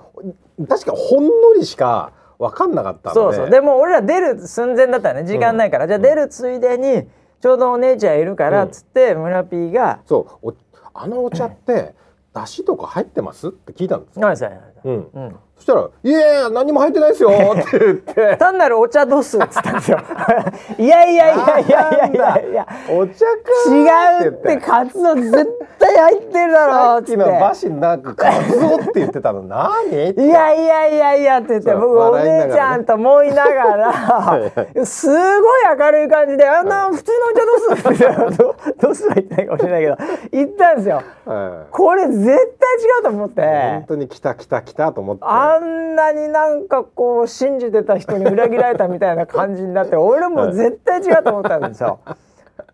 [0.67, 3.19] 確かほんのりしか分かんなかったんで。
[3.19, 3.49] そうそう。
[3.49, 5.25] でも俺ら出る寸前だったらね。
[5.27, 7.07] 時間ないから、じゃあ出るついでに
[7.45, 10.47] ちょうどお姉ちゃんいるからっつって、村 P がそう。
[10.49, 10.53] お
[10.95, 11.93] あのお茶って
[12.33, 13.49] 出汁とか入ってます？
[13.49, 14.49] って聞いたんで「す何ですか?」
[14.83, 18.37] うん、うんそしたら「いや何も入ってないですよ」 って言って。
[18.37, 19.99] 単なるお茶どすって言ったんですよ。
[20.77, 22.41] いやいやいやいやいやいや。
[22.51, 25.47] いやお茶か違うってカツオ絶
[25.79, 29.89] 対入ってるだろさっきっつってのバシなんかカツオって言ってたの何？
[29.91, 37.45] いやいやいやいやって言って僕お姉ちゃんと思いながらすごい明るい感じであんな普通のお茶
[38.35, 38.55] どすってど
[38.89, 39.97] どすは言ってないかもしれないけど
[40.31, 41.01] 言ったんですよ。
[41.25, 43.41] はいこれ絶対違うと思って。
[43.41, 45.23] 本当に来た来た来たと思って。
[45.25, 51.99] あんなになんかこう信じてた人に裏切られたみたいな感じになって 俺も絶対違うと思ったんですよ。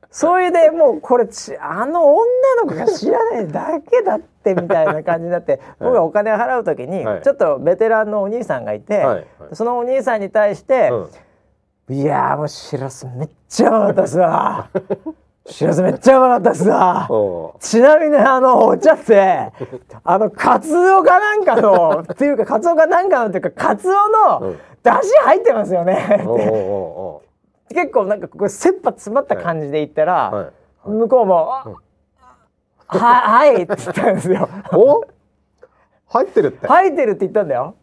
[0.09, 1.27] それでもうこれ
[1.61, 10.91] あの女の子が知らないだけだってみたいな感じになって 僕がお金を払う時にちょっとベテランのお兄さんがいて、そのお兄さんに対して
[11.87, 14.69] 「いやもうしらすめっちゃうまかったっすわ。
[15.47, 19.51] しらすめっちゃうまかったっすわおちなみにあのお茶って
[20.03, 24.59] あの カツオかなんかのっていうかカツオかなんかのっていうかカツオのうん。
[24.83, 26.25] 出汁入ってますよね。
[27.69, 30.51] 結構なんかこれ切羽詰まった感じで言ったら、おはい。
[30.89, 31.53] 向こうも
[32.87, 34.49] 「あははい」って言ったんですよ。
[34.73, 35.03] お？
[36.09, 36.67] 入ってるって。
[36.67, 37.75] 入ってるって言ったんだよ。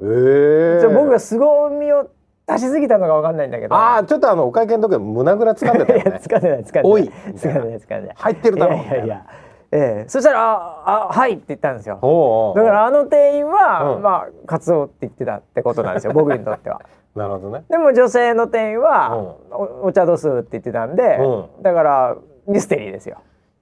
[0.00, 2.08] ええじゃあ僕が凄みを
[2.46, 3.74] 出しすぎたのかわかんないんだけど。
[3.74, 6.82] ああちょっとあのお会計の時は胸ぐら掴んでたよね 掴んでない掴んでない。
[6.84, 7.02] おい
[7.34, 8.16] 掴んでない掴んでない。
[8.16, 9.26] 入ってるだろいやいやいや。
[9.72, 11.98] ええそしたらああはいって言ったんですよ。
[12.02, 16.80] おうおうだからあの店員は、うんまあカツオって言ってたってことなんですよ僕にとっては。
[17.16, 19.16] なるほどねでも女性の店員は、
[19.50, 22.16] おお茶どすって言ってたんで、うだから
[22.46, 23.16] ミステリーですよ。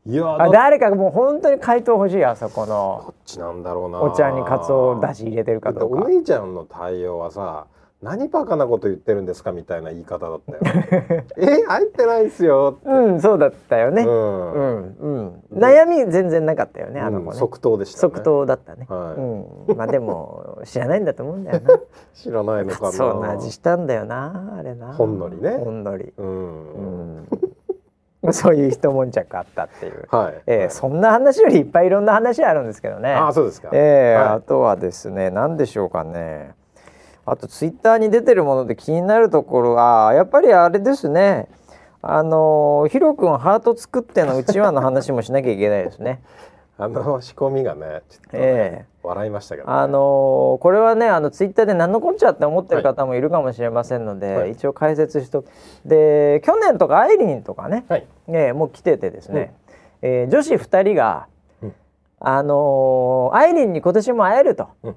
[0.06, 6.02] いや誰かがもう本当に回答欲しいあそこのちなんだろうなお茶にカツオだし入れてるかどうか。
[6.02, 7.66] お兄ちゃんの対応はさ
[8.04, 10.58] 何バカなこと言ってるんですかみたいな言い方だったよ
[11.38, 14.02] え入ってないっすようんそうだったよね。
[14.02, 15.08] ううんんう
[15.56, 17.28] ん、悩み全然なかったよねあの子ね。
[17.28, 18.86] うん即答でしたね即答だったね。
[18.90, 21.80] はいうん、まあでも知らないんだと思うんだよな。
[22.12, 24.92] 知らないのかなそうな味したんだよなあれな。
[24.92, 26.12] ほんのりねほんのり。
[26.18, 26.30] うん、う
[28.30, 28.32] ん。
[28.32, 30.04] そういう一悶着あったっていう。
[30.10, 33.14] はい、えーそんな話よりいっぱいいろんな話あるんですけどね。
[33.14, 36.54] ああそうですかえーはいあとはですね何でしょうかね
[37.26, 41.48] あとツイッターに出てるもので気になるところはやっぱりあれですね。
[42.02, 46.22] あのーヒロ君ハート作ってのうちわの話もしなきゃいけないですね。
[46.76, 54.50] あの仕込みがねちょっとね、え笑いましたけど、ね、あのーこれはねあのツイッターで何のこっちゃって思ってる方もいるかもしれませんので、はい。
[54.50, 55.44] 一応解説しと
[55.86, 58.06] で去年とかアイリンとかね、はい。
[58.28, 59.54] えーもう来ててですね、
[60.02, 61.28] えー女子2人が、
[61.62, 61.74] うん。
[62.20, 64.68] あのーアイリンに今年も会えると。
[64.82, 64.96] うん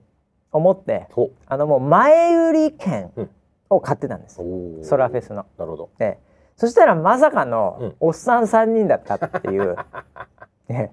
[0.52, 3.30] 思って、ほあのもう前売り券うん。
[3.70, 4.84] を買ってたんです、おー。
[4.84, 5.46] ソラフェスの。
[5.58, 5.90] なるほど。
[6.00, 7.96] ええそしたらまさかのうん。
[8.00, 9.76] おっさん3人だったっていう、
[10.70, 10.92] え え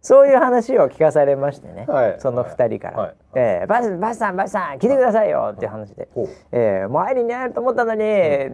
[0.00, 2.14] そういう話を聞かされましてね、はい。
[2.18, 3.14] その2人から「はい。
[3.34, 6.08] ええバスバスさんバスさん来てくださいよ」っていう話で。
[6.14, 8.04] ほ「ええもうアイリンに会えると思ったのに、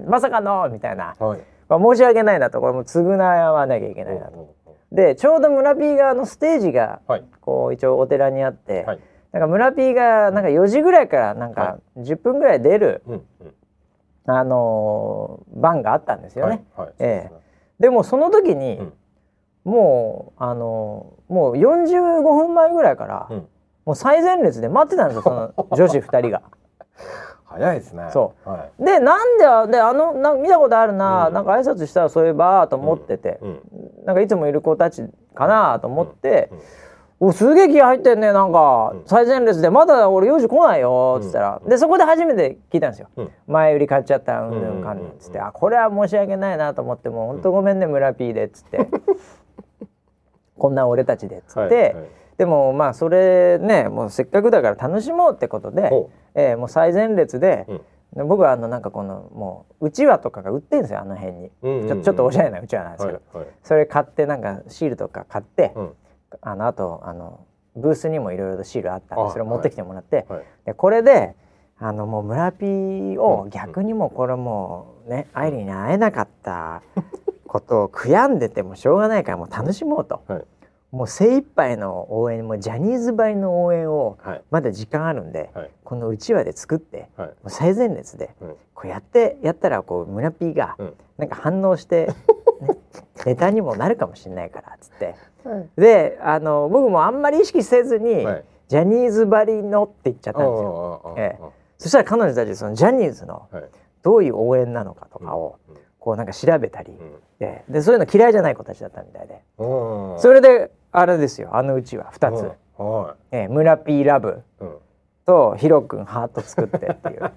[0.07, 1.41] まさかの」みたいな、うはい。
[1.69, 2.61] まあ、申し訳ないなと。
[2.61, 3.17] これも償
[3.53, 4.33] わなきゃいけないなと。
[4.33, 4.41] うん。
[4.41, 4.49] うん。
[4.91, 7.25] でちょうど村 P 側のステージがはい。
[7.41, 8.99] こう一応お寺にあって、はい
[9.33, 13.23] なんか村 P がなんか4時ぐらいからなんか10分ぐらい出る、うんうん。
[14.27, 16.65] あのー番があったんですよね。
[16.77, 16.95] はいはい。
[16.99, 17.31] え
[17.79, 18.93] でもその時に、うん。
[19.65, 23.47] もうあのーもう45分前ぐらいから、うん。
[23.85, 26.43] もう最前列で待ってたんですよその女子2人が。
[27.45, 28.09] 早いですね。
[28.13, 28.85] そはい。
[28.85, 31.35] でなんでであのなんか見たことあるな、うん。
[31.35, 33.61] なんか挨拶したらそういえばと思ってて、うん。
[34.05, 35.05] なんかいつもいる子たち
[35.35, 36.49] かなと思って。
[36.51, 36.59] うん。
[36.59, 36.65] うん
[37.21, 39.03] おすげえ気合入ってんねなんか、うん。
[39.07, 43.31] 最前列でまだ俺4時来ないよっつったら、でそこで初めて聞いたんですよ、うん。
[43.49, 45.07] 前売り買っちゃったうんぬうんんかんぬん。
[45.09, 47.43] っつって、あこれは申し訳ないなと思ってもうほん。
[47.43, 48.89] とごめんね村 P でっつって。
[50.57, 51.97] こんな俺たちでっつって、
[52.37, 57.67] でもまあそれねもうせっかくだから楽しもうってことでほ、えーもう最前列で、
[58.15, 61.51] 僕はあのなんかこのもううちわとかが売ってんですよあの辺に、
[61.89, 63.21] ちょちょっとおしゃれなうちわなんですけど、
[63.63, 65.93] それ買ってなんかシールとか買って、うん
[66.41, 67.41] あのあとあの
[67.77, 71.35] ブースにもいろいろとシールあったんあでそれを持ってきてもらって、はいでこれで
[71.81, 72.67] あのもう村 P
[73.19, 76.83] を逆にもうこれもうね、アイリーに会えなかった
[77.47, 80.45] ことを悔やんでてもしょうがないからもう楽しもうと、はい。
[80.91, 84.43] もう精一杯の応援もうジャニーズばりの応援をはい。
[84.51, 85.71] まだ時間あるんで、はい。
[85.85, 87.29] このうちわで作ってはい。
[87.29, 88.57] もう最前列でうん。
[88.75, 90.95] こうやってやったらこう村 P がうん。
[91.17, 92.77] なんか反応して、ね、
[93.25, 95.15] ネタにもなるかもしれないからっつって。
[95.77, 98.45] であの僕もあんまり意識せずに、はい。
[98.69, 101.15] ジャニーズばりのって言っちゃったんですよ。
[101.17, 101.45] ええ。
[101.79, 103.65] そしたら彼女たちそのジャニーズのはい。
[104.03, 105.59] どういう応援なのかとかを
[105.99, 107.15] こうなんか調べたり、うん。
[107.39, 114.43] ででそういうの嫌いじゃない子たちだったみたいで、うんそれであれですよあのうちは2つ、はええ村 P ラブ
[115.25, 117.33] とヒロ君ハート作ってっていう。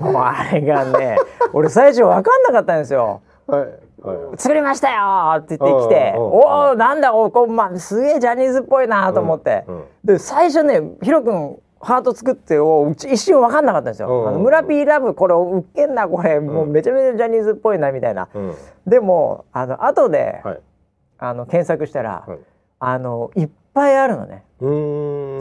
[0.04, 1.16] もうあれがね
[1.52, 3.22] 俺最初分かんなかったんですよ。
[3.46, 3.78] はいはい
[4.36, 14.08] 作りましたよって言ってきて、うんうんおおなんだおこう、まあ、すげえジャニーズっぽいなと思って、うんうんで最初ねヒロ君ハート作ってをうち一瞬分かんなかったんですよ。
[14.08, 18.28] うんうんあの村ピーラブこれウケんなこれ、もうめちゃめちゃジャニーズっぽいなみたいな。
[18.34, 18.54] うん。
[18.86, 20.60] でもあの後で、はい。
[21.18, 22.38] あの検索したら、はい。
[22.78, 24.44] あのいっぱいあるのね。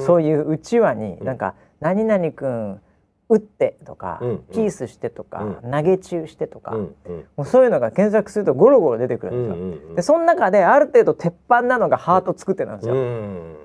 [0.05, 1.25] そういううちわに、うん。
[1.25, 2.81] なんか何々くん
[3.27, 9.63] 打ってとか、うんうんピースしてとか、う投げ中してとか、うんうんもうそういうのが検索するとゴロゴロ出てくるうんんですよ。
[9.63, 12.95] うんうんでその中である程度鉄板なのがハート作ってなんですよ。
[12.95, 13.55] うん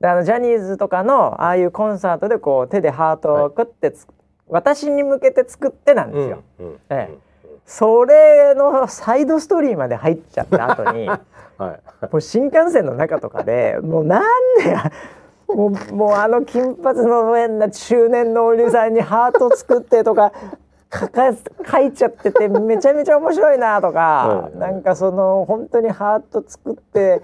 [0.00, 4.06] であのジャニーズとかのああいうコンサートでこう手でハートをクってつ、
[4.46, 6.42] 私に向けて作ってなんですよ。
[6.60, 7.26] うんうんええ
[7.66, 11.18] それのサイドストーリーまで入っちゃった後にも
[11.58, 11.80] はい。
[12.12, 14.22] う新幹線の中とかでもうなん
[14.58, 14.76] で
[15.48, 20.32] もうもうあの金髪の変な中年のおじさんにハート作ってとか
[20.92, 21.32] 書か
[21.70, 27.22] 書いちゃっててめちゃめちゃ面白いなとか、はいなんかその本当にハート作って。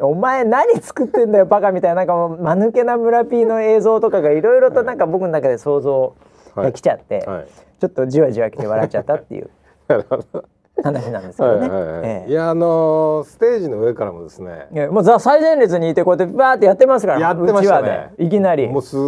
[0.00, 6.16] お前何作ってんだよバカみたいななんかもう間抜けな村 P の映像とかがいろいろとなんか僕の中で想像
[6.56, 7.46] が来ちゃって、はい。
[7.80, 9.50] ちょっとじわじわ来て笑っちゃったっていう
[9.86, 10.44] なるほど。
[10.82, 11.68] 話なんですけどね。
[11.68, 12.00] はいはいはい。
[12.04, 14.68] ええいやあのーステージの上からもですね。
[14.90, 19.00] もうザ最前列にいてこうやってバーってやってますからやってましたねいきなりもうすっ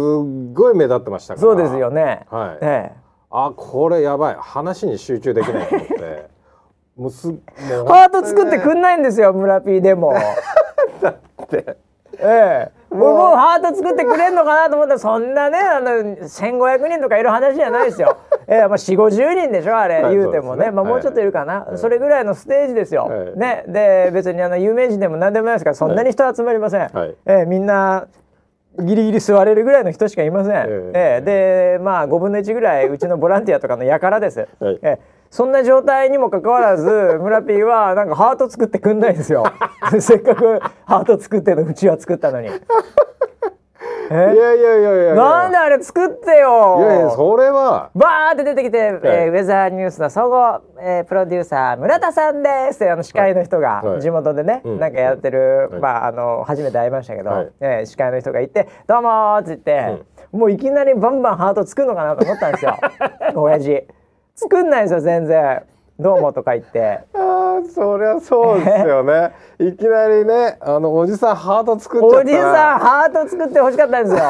[0.53, 1.41] ごい目立ってましたから。
[1.41, 1.89] そうですよ。
[1.91, 2.57] ね、はい。
[2.61, 2.91] え
[3.29, 6.31] あこれやばい話に集中できないと思って。
[6.97, 10.13] もうすもうえ、ハート作ってくんないんですよ村 P でも。
[11.43, 11.77] って。
[12.19, 18.17] ええ、もうハート作ってくれんのかなと思ったらそんなねあの1,500人とかいる話じゃないですよ。
[18.47, 20.65] ええまあ、4 5 0人でしょあれ、はい言うてもね。
[20.65, 20.71] ね。
[20.71, 21.77] まあ、もうちょっといるかな、はい。
[21.77, 23.05] それぐらいのステージですよ。
[23.05, 23.37] はい。
[23.37, 26.89] ね、で別にあの有名人でも何でもないですからそんなに人集まりません。
[26.89, 27.15] はい。
[27.25, 28.07] ええみんな
[28.77, 30.53] ギリギリ座れるぐらいの人しかいません。
[30.53, 31.17] ええ。
[31.19, 31.21] え
[31.77, 34.47] でまあ5分の1ぐらいうちのボランティアとかの輩です。
[34.59, 34.79] はい。
[34.81, 39.43] ええそんな状態にもかかわらず 村 P はなんかハート作ってくんないんですよ。
[39.99, 42.49] せっかくハート作ってのうちは作ったのに。
[44.11, 45.15] いやいやいやいやいや。
[45.15, 46.77] なんであれ作ってよ？
[46.79, 47.91] いやいやそれは。
[47.95, 52.75] バーって出てきて、えーウェザーニュースの総合、えープロデューサー村田さんです。
[52.75, 54.01] ってあの司会の人が、はい。
[54.01, 54.79] 地元でね、うん。
[54.81, 55.79] なんかやってる、はい。
[55.81, 57.51] まああの初めて会いましたけど、はい。
[57.61, 60.03] えー司会の人がいて「どうも」って言って、
[60.33, 62.75] もういきなりバンバンハート作るのかなと思ったんですよ。
[63.35, 63.87] 親父
[64.41, 65.63] 作んないですよ全然
[65.99, 67.01] 「どうも」とか言って。
[67.13, 69.33] ああそりゃそうですよね。
[69.59, 72.21] いきなりねあのおじさんハート作っちゃったら。
[72.21, 74.21] おじさんハート作ってほしかったんですよ。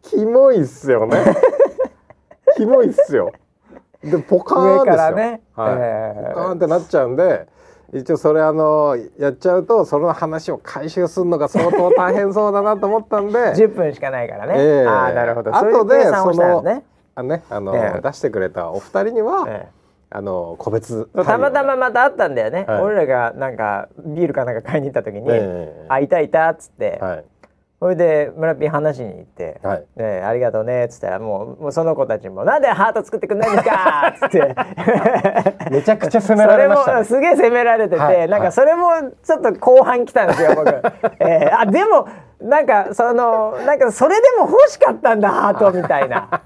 [0.02, 1.18] キモいっすよね。
[2.56, 3.32] キモいっすよ。
[4.02, 4.92] でポカーンですよ。
[4.92, 7.46] 上からねはい、えーポカーンってなっちゃうんで。
[7.92, 14.54] 一応それあのやっちゃうとその話を回収するのが相当大変そうだなと思ったんで10分しかないからね。
[14.56, 15.52] ええああなるほど。
[15.52, 16.84] 後そういうで計算をしたんですね。
[17.16, 18.00] あのねあの、ええ。
[18.02, 19.68] 出してくれたお二人には、え
[20.10, 22.64] あの個別えたまたままた会ったんだよね。
[22.68, 22.82] はい。
[22.82, 25.86] 俺らがなんかビールかなんか買いに行った時に「ええ。
[25.88, 27.24] あいたいた」っつって、はい。
[27.78, 29.78] それで村ピン話しに行って「はい。
[29.80, 34.54] ねえありがとうね」っつったらもうもうその子たちも「なんでハート作ってくんないんですか!」っつって。
[35.72, 38.28] めちゃくちゃ責められました、ね、それもすげえ責められてて、はい。
[38.28, 38.90] なんかそれも
[39.24, 40.68] ちょっと後半来たんですよ僕、
[41.18, 42.06] えーあでも
[42.40, 46.42] なんかそのなんかそれでも欲しかったんだハートみたいな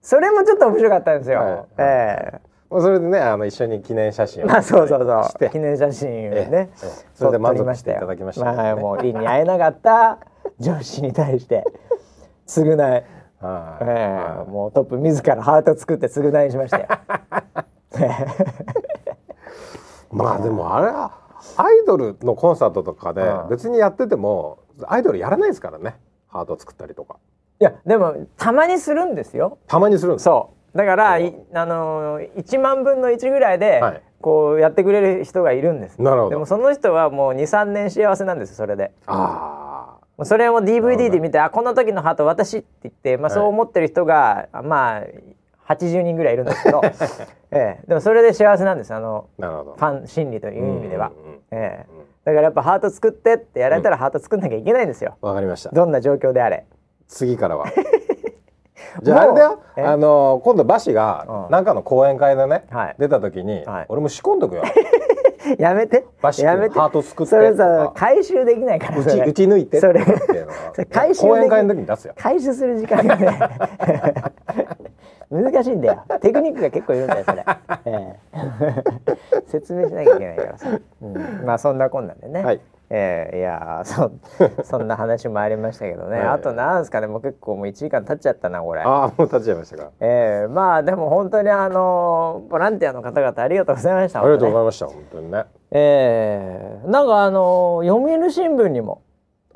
[0.00, 2.40] それもちょっと面白かったんですよ、はいえ
[2.70, 5.50] もうそれでねあの一緒に記念写真をーまあそうそうそう。
[5.50, 7.06] 記念写真をええね、ええ。
[7.14, 8.50] それで満撮りま足していただきました。
[8.50, 8.56] ね。
[8.56, 10.18] まあもう理に会えなかった
[10.60, 11.64] 上司に対して
[12.46, 13.04] 償い、はい、え
[13.40, 16.84] はーもうトップ自らハート作って償いしましたよ。
[16.84, 16.88] い
[20.14, 21.12] まあでもあれは
[21.56, 23.48] アイドルのコンサートとかでうん。
[23.48, 25.96] 別にやっててもアイドルやらないですからね。
[26.26, 27.16] ハート作ったりとか
[27.60, 29.58] いやでもたまにするんですよ。
[29.66, 30.24] たまにするんです。
[30.24, 30.78] そう。
[30.78, 34.02] だからいあのー、1万分の1ぐらいで、はい。
[34.20, 36.02] こうやってくれる人がいるんです。
[36.02, 36.30] なるほど。
[36.30, 38.90] でもその人はもう23年幸せなんですそれで。
[39.06, 45.02] あもうそれを DVD どで見て「あこの時のハート私」って言って、まあ、そう思ってる人が、まあ
[45.68, 46.80] 80人ぐらいいるんですけど、
[47.52, 51.12] ええ、でもそれで幸せなんですあのファン心理という意味では、
[51.50, 51.86] ええ、
[52.24, 55.70] だからやっぱハート作ってってやられたらハート作んなきゃいけないんですよ、わかりました。
[55.70, 56.64] どんな状況であれ。
[57.08, 57.66] 次からは。
[59.02, 59.62] じゃああれだよ。
[59.76, 59.82] え？
[59.82, 61.52] あの今度バシがうん。
[61.52, 62.96] なんかの講演会でね、はい。
[62.98, 63.86] 出た時に、はい。
[63.88, 64.62] 俺も仕込んどくよ。
[65.58, 66.04] やめて。
[66.20, 66.78] バシ君やめて。
[66.78, 67.30] ハート作って。
[67.30, 69.26] それさ回収できないからうちそれ。
[69.26, 69.80] 打ち抜いて。
[69.80, 70.04] それ。
[70.90, 72.14] 回収講演会の時に出すよ。
[72.16, 73.38] 回収する時間がね。
[75.30, 76.02] 難しいんだよ。
[76.20, 77.44] テクニックが結構いるんだよそれ、
[77.84, 79.42] ええ。
[79.46, 80.66] 説明しなきゃいけないからさ、
[81.02, 82.60] うん、まあそんなこんなんでね、はい
[82.90, 84.12] えー、いやーそ
[84.64, 86.26] そんな話もありましたけどね、はい。
[86.28, 88.80] あとなんですかねもう結構もう1時間経っちゃったなこれ。
[88.82, 89.90] ああもう立っちゃいましたか。
[90.00, 94.20] えー、まあでも本当にあのボランティアの方々ありがとうございました。
[94.20, 95.44] ありがとうございいました本当にね。
[95.70, 99.02] えー、なんかあの読売新聞にも。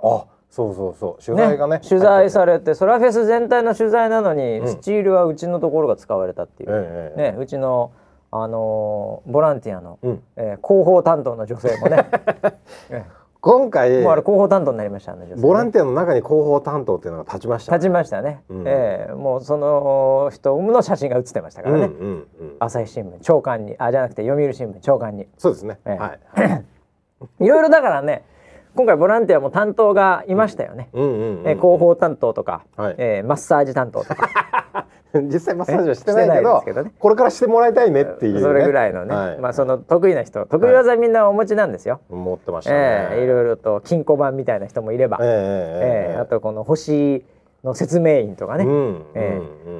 [0.02, 1.24] あそうそうそう。
[1.24, 4.68] 取材がね取材されれてソラフェス全体の取材なのに、うん。
[4.68, 7.92] スチールはうちのところが使われたっていう、えええねうちの
[8.30, 10.22] あのボランティアの、うん。
[10.36, 12.06] えー広報担当の女性もね、
[12.90, 13.04] え
[13.42, 18.64] 今回えもうあれ広報担当になりましたねボランティアの中に広報担当っていうのが立ちました立ちましたね、うん。
[18.68, 22.56] ええもうその人の写真が写ってましたからね、うんうんうん。
[22.60, 23.74] 朝日新聞長官に。
[23.78, 25.26] あじゃなくて読売新聞長官に。
[25.38, 25.94] そうですね、ええ。
[25.96, 26.64] はい。
[27.44, 28.24] いろいろだからね
[28.74, 32.94] 今回ボランティアも担当がいましたよね、え広報担当とか、はい。
[32.98, 34.86] えーマッサージ担当とか。
[35.14, 36.92] 実際マッサージはしてないけどですけどね。
[36.98, 39.38] これからしてもらいたいねっていう、ね、それぐらいのね、はい。
[39.38, 42.76] まあその得意な人得意技みんなお持ちなんですよ、持ってましたね、
[43.12, 47.24] ええいろいろと金庫番みたいな人もいれば、ええええええあとこの星
[47.64, 48.66] の説明員とかね、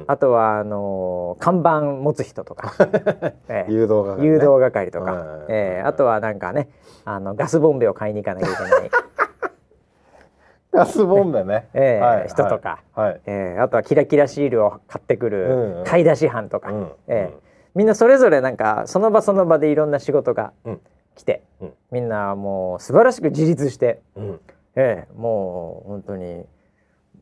[0.07, 2.73] あとはあのー看板持つ人とか、
[3.49, 3.71] ええ。
[3.71, 5.81] 誘導が、ね、誘導係とか、はいええ。
[5.85, 6.69] あとはなんかね
[7.03, 8.91] あのガスボンベを買いに行かなきゃいけない、
[10.71, 17.43] ガスボンベね、 ええはい人とか、はい、ええあとはキラキラシールを買ってくる買い出し班とか、うんええ。
[17.75, 20.81] みんなそれぞれなんかその場その場でいろんな仕事がうん。
[21.15, 21.73] 来て、うん。
[21.91, 24.39] みんなもう素晴らしく自立して、う
[24.75, 26.45] えもう本当に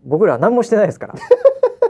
[0.03, 1.15] 僕らは何もしてないですから、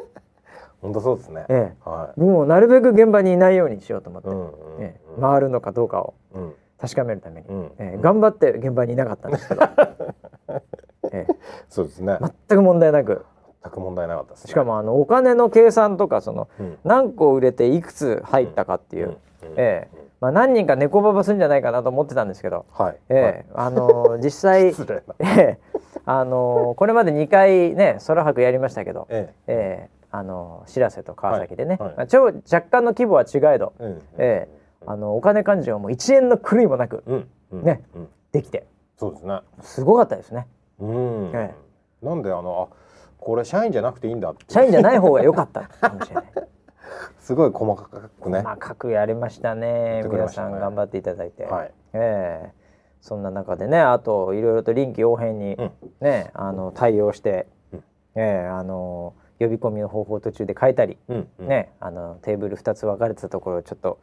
[0.81, 5.21] 本当そうですね、えはえもうなるべく現場にいないようにしようと思って、い、うんうんええ。
[5.21, 6.53] 回るのかどうかをうん。
[6.79, 7.71] 確かめるために、うん。
[7.77, 8.01] ええ。
[8.01, 9.61] 頑張って現場にいなかったんですけど、
[11.13, 11.35] ええ。
[11.69, 12.17] そうですね。
[12.49, 13.23] 全く問題なく。
[13.63, 16.77] 全く問題なかったです、ね、しかもあのお金の計算とかそのうん。
[16.83, 19.51] 何個売れていくつ入ったかっていう、うん。
[19.51, 19.53] うん。
[19.57, 20.01] ええ。
[20.19, 23.51] まあ、何人か猫ババするんじゃないかなと思ってたんですけど、はい、ええ。
[23.55, 24.67] あのー実際、
[25.19, 25.59] ええ
[26.05, 29.53] あのーこれまで2回ね空白やりましたけど、ええ。
[29.53, 31.87] えあのー知らせと川崎でね、はい。
[31.89, 33.91] はいまあ超若干の規模は違えど、えうん。
[33.91, 34.47] ええ
[34.87, 37.27] あのお金勘定も1円の狂いもなくうん。
[37.51, 37.63] うん。
[37.63, 38.07] ねうん。
[38.31, 38.65] できて。
[38.97, 39.39] そうですね。
[39.61, 40.47] すごかったですね。
[40.79, 41.53] うん、え
[42.01, 42.75] なんであのあ
[43.19, 46.25] これ社員じゃなくていいんだ社員じゃない方が良かったかもしれない。
[47.19, 50.03] すごい細かくね、細かくやりましたね。
[50.09, 51.71] 皆さん頑張っていただいて、はい。
[51.93, 52.60] ええ
[53.01, 55.71] そんな中でねあといろいろと臨機応変にうん。
[55.99, 57.79] ね、あの対応して、うん。
[58.15, 61.47] ええあの呼び込みの方法を途中で変えたり、うんうん。
[61.47, 63.99] ねあのテーブル2つ分かれてたところをちょっと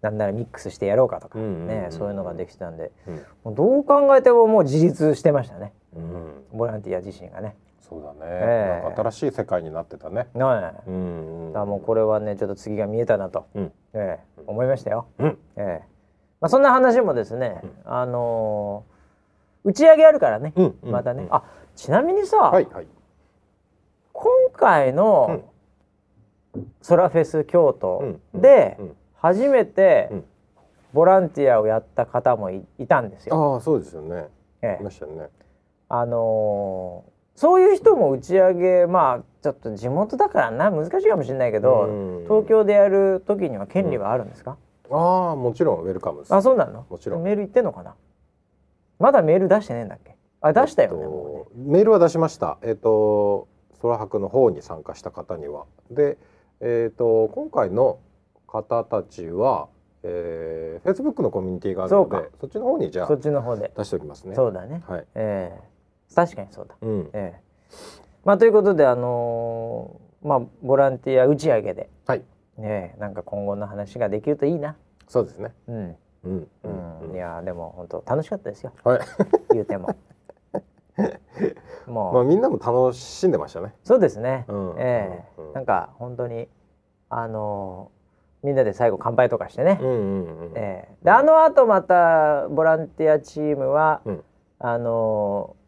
[0.00, 3.14] なんならミックスしてやろうかとか、ねそういうのができてたんでうん。
[3.44, 5.72] もうどう考えてももう自立してましたね。
[5.96, 6.44] うん。
[6.52, 7.56] ボランティア自身がね。
[7.80, 8.82] そうだね、ええ。
[8.84, 10.14] なんか新しい世界になってたね。
[10.14, 10.72] ねえ。
[10.88, 13.72] うんうんだもうこれはねちょっと次が見えたなと、うん。
[13.94, 15.06] ええ思いましたよ。
[15.18, 15.38] うん。
[15.56, 15.95] ええ
[16.40, 18.96] まあ、そんな話もですね、あのー
[19.68, 21.42] 打ち上げあるからね、うんうんまたね、うんあ
[21.74, 22.86] ちなみにさ、はいはい。
[24.12, 25.42] 今回の
[26.80, 28.96] ソラフェス京都うんでうん。
[29.16, 30.24] 初めてうん。
[30.92, 33.54] ボランティアをやった方もいいたんですよ。
[33.54, 34.28] ああそうですよね。
[34.62, 34.80] ええ。
[34.80, 35.28] いましたよね。
[35.88, 42.24] あのーそういう人も打ち上げまあちょっと地元だからな難しいかもしれないけど、うん。
[42.24, 44.56] 東京でやる時には権利はあるんですか、
[44.90, 46.34] ああもちろんウェルカムです。
[46.34, 46.86] あそうなの？
[46.88, 47.22] もちろん。
[47.22, 47.94] メール行ってんのかな？
[48.98, 50.16] まだメール出してねえんだっけ？
[50.40, 52.58] あ出したよね,、えっともメールは出しました。
[52.62, 53.48] えっ、と
[53.82, 55.64] 空白の方に参加した方には。
[55.90, 56.18] で
[56.60, 57.98] えっ、と今回の
[58.46, 59.68] 方たちは
[60.08, 62.20] えー、Facebook のコミュニティがあるのそうか。
[62.20, 64.36] でそっちの方にじゃあそっちの方で、出しておきますね。
[64.36, 64.84] そうだね。
[64.86, 65.06] はい。
[65.16, 66.14] ええ。
[66.14, 66.76] 確かにそうだ。
[66.80, 67.10] うん。
[67.12, 67.40] ええ。
[68.24, 71.90] まあということであのーまあボランティア打ち上げで。
[72.06, 72.22] はい
[72.58, 74.76] ねえなんか今後の話ができるといいな。
[75.08, 75.52] そうですね。
[75.68, 78.72] うん、うんうんいやでも本当楽しかったですよ。
[78.84, 79.00] はい。
[79.52, 79.94] 言うても。
[81.86, 83.74] もう、まあみんなも楽しんでましたね。
[83.84, 85.40] そうですね、うんええ。
[85.40, 86.48] うんなんか本当に
[87.10, 87.96] あのー
[88.42, 90.52] みんなで最後乾杯とかしてね、うんうんうん。
[90.54, 91.04] ええ。
[91.04, 94.24] であのあとまたボランティアチームは、うん。
[94.58, 95.66] あのー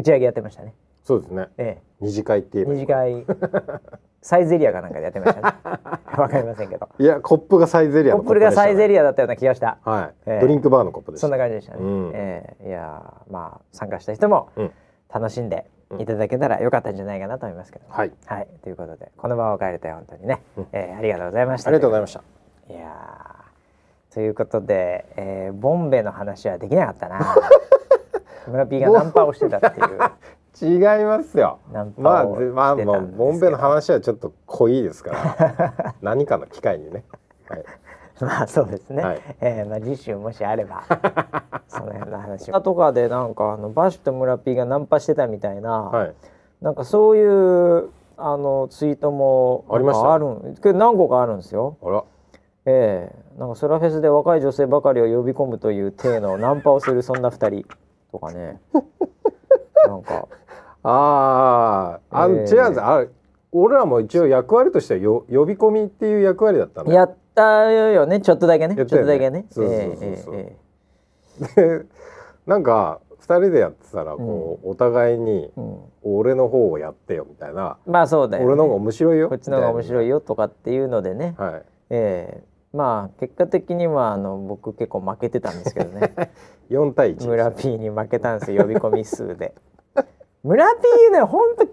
[0.00, 1.48] 打ち上げやってましたね、そうですね。
[1.56, 3.80] え二次会って言え、えばいい二次会
[4.26, 5.56] サイゼリアかなんかでやってましたね。
[6.18, 6.88] わかりませんけど。
[6.98, 9.78] いやコップがサイゼリアのコップがサイゼリリアだったような気がした。
[9.84, 10.40] アはい、ええ。
[10.40, 11.28] ドリンクバーのコップでした。
[11.28, 12.10] そんな感じでしたね、うん。
[12.12, 12.68] ええ。
[12.68, 14.72] いやーまあ参加した人もうん。
[15.14, 15.70] 楽しんで
[16.00, 18.12] いただけたらよかったんじゃないかなと思いますけど、はい。
[18.26, 18.48] はい。
[18.64, 20.66] ということでこの場を帰れて本当にね、うん。
[20.72, 21.68] えーありがとうございました。
[21.68, 22.22] ありがとうございました。
[22.68, 27.20] いやーということで、えーボンベの話はできなかったな。
[28.48, 29.98] 村 P がナンパをしてたっていう
[30.60, 31.58] 違いますよ。
[31.98, 32.92] まあぜまあしてたんですけど。
[32.92, 35.94] もうボンベの話はちょっと濃いですから。
[36.00, 37.04] 何かの機会にね、
[37.48, 37.64] はい、
[38.20, 39.20] まあそうですね、はい。
[39.40, 40.82] えーまあ、次週もしあれば
[41.68, 42.60] その辺の話を。
[42.60, 46.14] とかでなんかあのバッシュと村 P がナンパしてたみたいな、はい。
[46.62, 50.12] なんかそういうあのツイートもありました？
[50.14, 51.76] あるんけど何個かあるんですよ。
[51.82, 52.04] あら。
[52.64, 57.66] ええなんかソラフェスで若い女性ばかりを呼び込むという体のナンパをするそんな二人
[58.10, 58.60] とかね。
[59.86, 60.26] なんか
[60.88, 62.32] あーあ、えー。
[62.32, 62.80] 違うんです。
[62.80, 63.04] あ
[63.52, 66.92] 俺らも一応役割としてはよ呼び込みっていう役割だったの？
[66.92, 68.20] やったよね。
[68.20, 68.76] ちょっとだけね。
[68.76, 69.46] ちょったとだけね。
[69.50, 70.36] そうそうそうそう。
[70.36, 70.56] え
[71.40, 71.86] ええで
[72.46, 75.50] なんか二人でやってたらこう、お互いに
[76.02, 78.46] 俺の方をやってよみたいな、まあそうだよ、ね。
[78.46, 79.28] 俺の方が面白いよ。
[79.28, 81.62] こっちの方が面白いよよとかっていうのでね、はい。
[81.90, 86.14] ええまあ結果的にはあの僕結構負けてたんですけどね。
[86.70, 88.62] 4対1村 P に負けたんですよ。
[88.62, 89.54] 呼び込み数で
[90.46, 91.66] 村 P ねほんと汚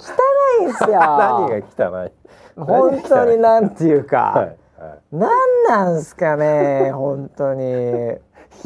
[0.61, 0.89] いんですよ。
[0.97, 2.11] 何が汚い？
[2.57, 7.63] 本当になんていうか、 はいはなんなんすかね本当に。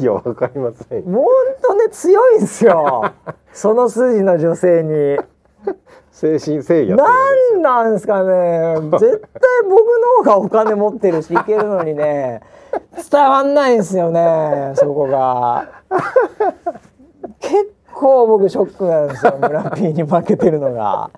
[0.00, 1.02] いやわかりません。
[1.02, 1.24] 本
[1.62, 3.04] 当ね強いんですよ。
[3.52, 5.18] その筋の女性に。
[6.10, 7.04] 精神誠意やって
[7.54, 8.74] るなんなんすかね。
[8.98, 12.40] 絶対僕の方がお金持ってるしいけるのにね。
[13.10, 15.68] 伝わんないんですよねそこが。
[17.40, 19.38] 結構僕ショックなんですよ。
[19.40, 21.10] 村 P に負けてるのが。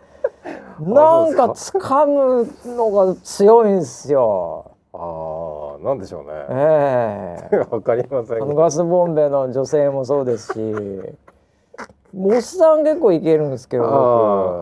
[0.81, 4.71] なんか掴むのが強いんですよ。
[4.95, 6.31] ああなんでしょうね。
[6.49, 7.57] ええ。
[7.71, 8.55] わかりません。
[8.55, 10.59] ガスボンベの女性もそうですし
[12.13, 13.85] おっさん結構いけるんですけど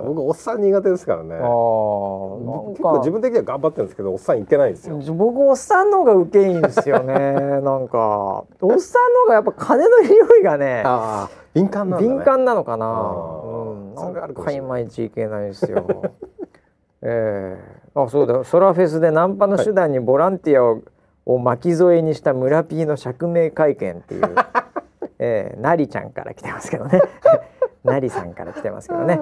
[0.04, 1.34] 僕僕おっさん苦手ですからね。
[1.34, 4.98] 結構か自分的には頑張ってるんですけどおっさんいけないんですよ。
[5.14, 7.14] 僕おっさんの方がウケいいんですよね
[7.62, 8.44] なんか。
[8.60, 16.02] おっさんの方がやっぱ金の匂いがねああ敏感なね、敏感なのかな、あうん、なんかいまいちいけないですよ。
[17.02, 17.78] ええ。
[17.94, 18.44] あそうだ。
[18.44, 20.82] ソラフェスでナンパの手段にボランティアを,、
[21.26, 24.22] を巻き添えにした村 P の釈明会見っていう
[25.18, 27.00] ええなりちゃんから来てますけどね。
[27.84, 29.18] なりさんから来てますけどね。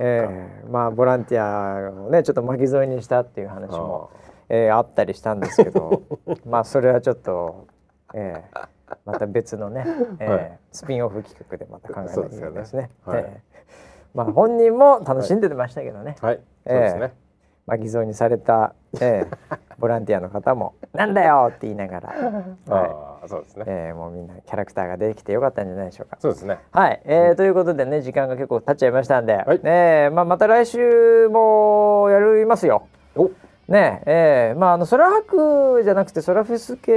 [0.00, 0.28] え
[0.64, 4.10] えまあボランティアをねちょっと巻き添えにしたっていう話も
[4.48, 6.02] えーあったりしたんですけど
[6.46, 7.66] まあそれはちょっと、
[8.14, 8.68] えー
[9.06, 9.84] また別のね、
[10.20, 10.58] えーはい。
[10.70, 12.90] スピンオフ企画でまた考えなきゃいけないですね。
[13.04, 13.18] すよね。
[13.18, 13.24] はい。
[13.26, 13.54] えー
[14.14, 16.40] まあ本人も楽しんでましたけどね、はい。
[16.66, 17.14] そうですね、
[17.66, 22.08] 巻き添えにされた、えー ボランティアの方も「なんだよ!」って言いながら、
[22.74, 23.28] はい。
[23.28, 26.16] そうですね、えーもうみんなキャラクターが出てきてよかったんじゃないでしょうか。
[26.20, 26.58] そうですね。
[26.72, 29.60] はい、えーということでね時間が結構経っちゃいましたんで、はい。
[29.62, 32.82] ねまあ、また来週もやりますよ。
[33.16, 33.30] お。
[33.66, 36.92] ねええーまああの空白じゃなくて空フェス系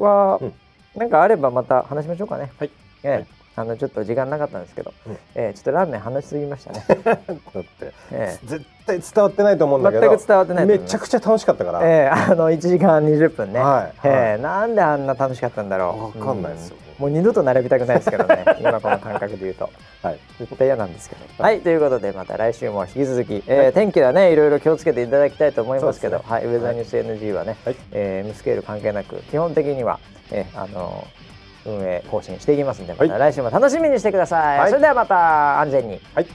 [0.00, 0.52] は、うん。
[0.96, 2.50] なんかあればまた話しましょうかね。
[2.58, 2.70] はい。
[3.04, 3.26] ええはい。
[3.56, 5.16] あのちょっと時間なかったんですけど、うん。
[5.36, 6.84] えーちょっとラーメン話しすぎましたね。
[7.04, 16.20] だってえ絶対伝わってないと思うんだけど全く伝わってないめちゃくちゃ楽しかったから、ええ あの1時間20分ね、はいええなんであんな楽しかったんだろう。
[16.20, 16.76] わかんないですよ。
[16.98, 17.02] うん。
[17.02, 18.44] もう二度と並びたくないですけどね。
[18.60, 19.70] 今この感覚で言うと。
[20.02, 20.18] はい。
[20.38, 21.42] 絶対嫌なんですけど。
[21.42, 26.22] はい、ということでまた来週も引き続き、えー天気はねいろいろ気をつけていただきたいと思いますけど、ね。
[26.26, 27.76] はい、ウェザーニュース NG はね、はい。
[27.92, 29.98] えー M スケール関係なく基本的には、
[30.30, 31.04] えーあの
[31.66, 33.08] 運営更新していきますんでまはい。
[33.08, 34.58] た来週も楽しみにしてください。
[34.58, 34.68] はい。
[34.68, 36.00] それではまた安全に。
[36.14, 36.26] はい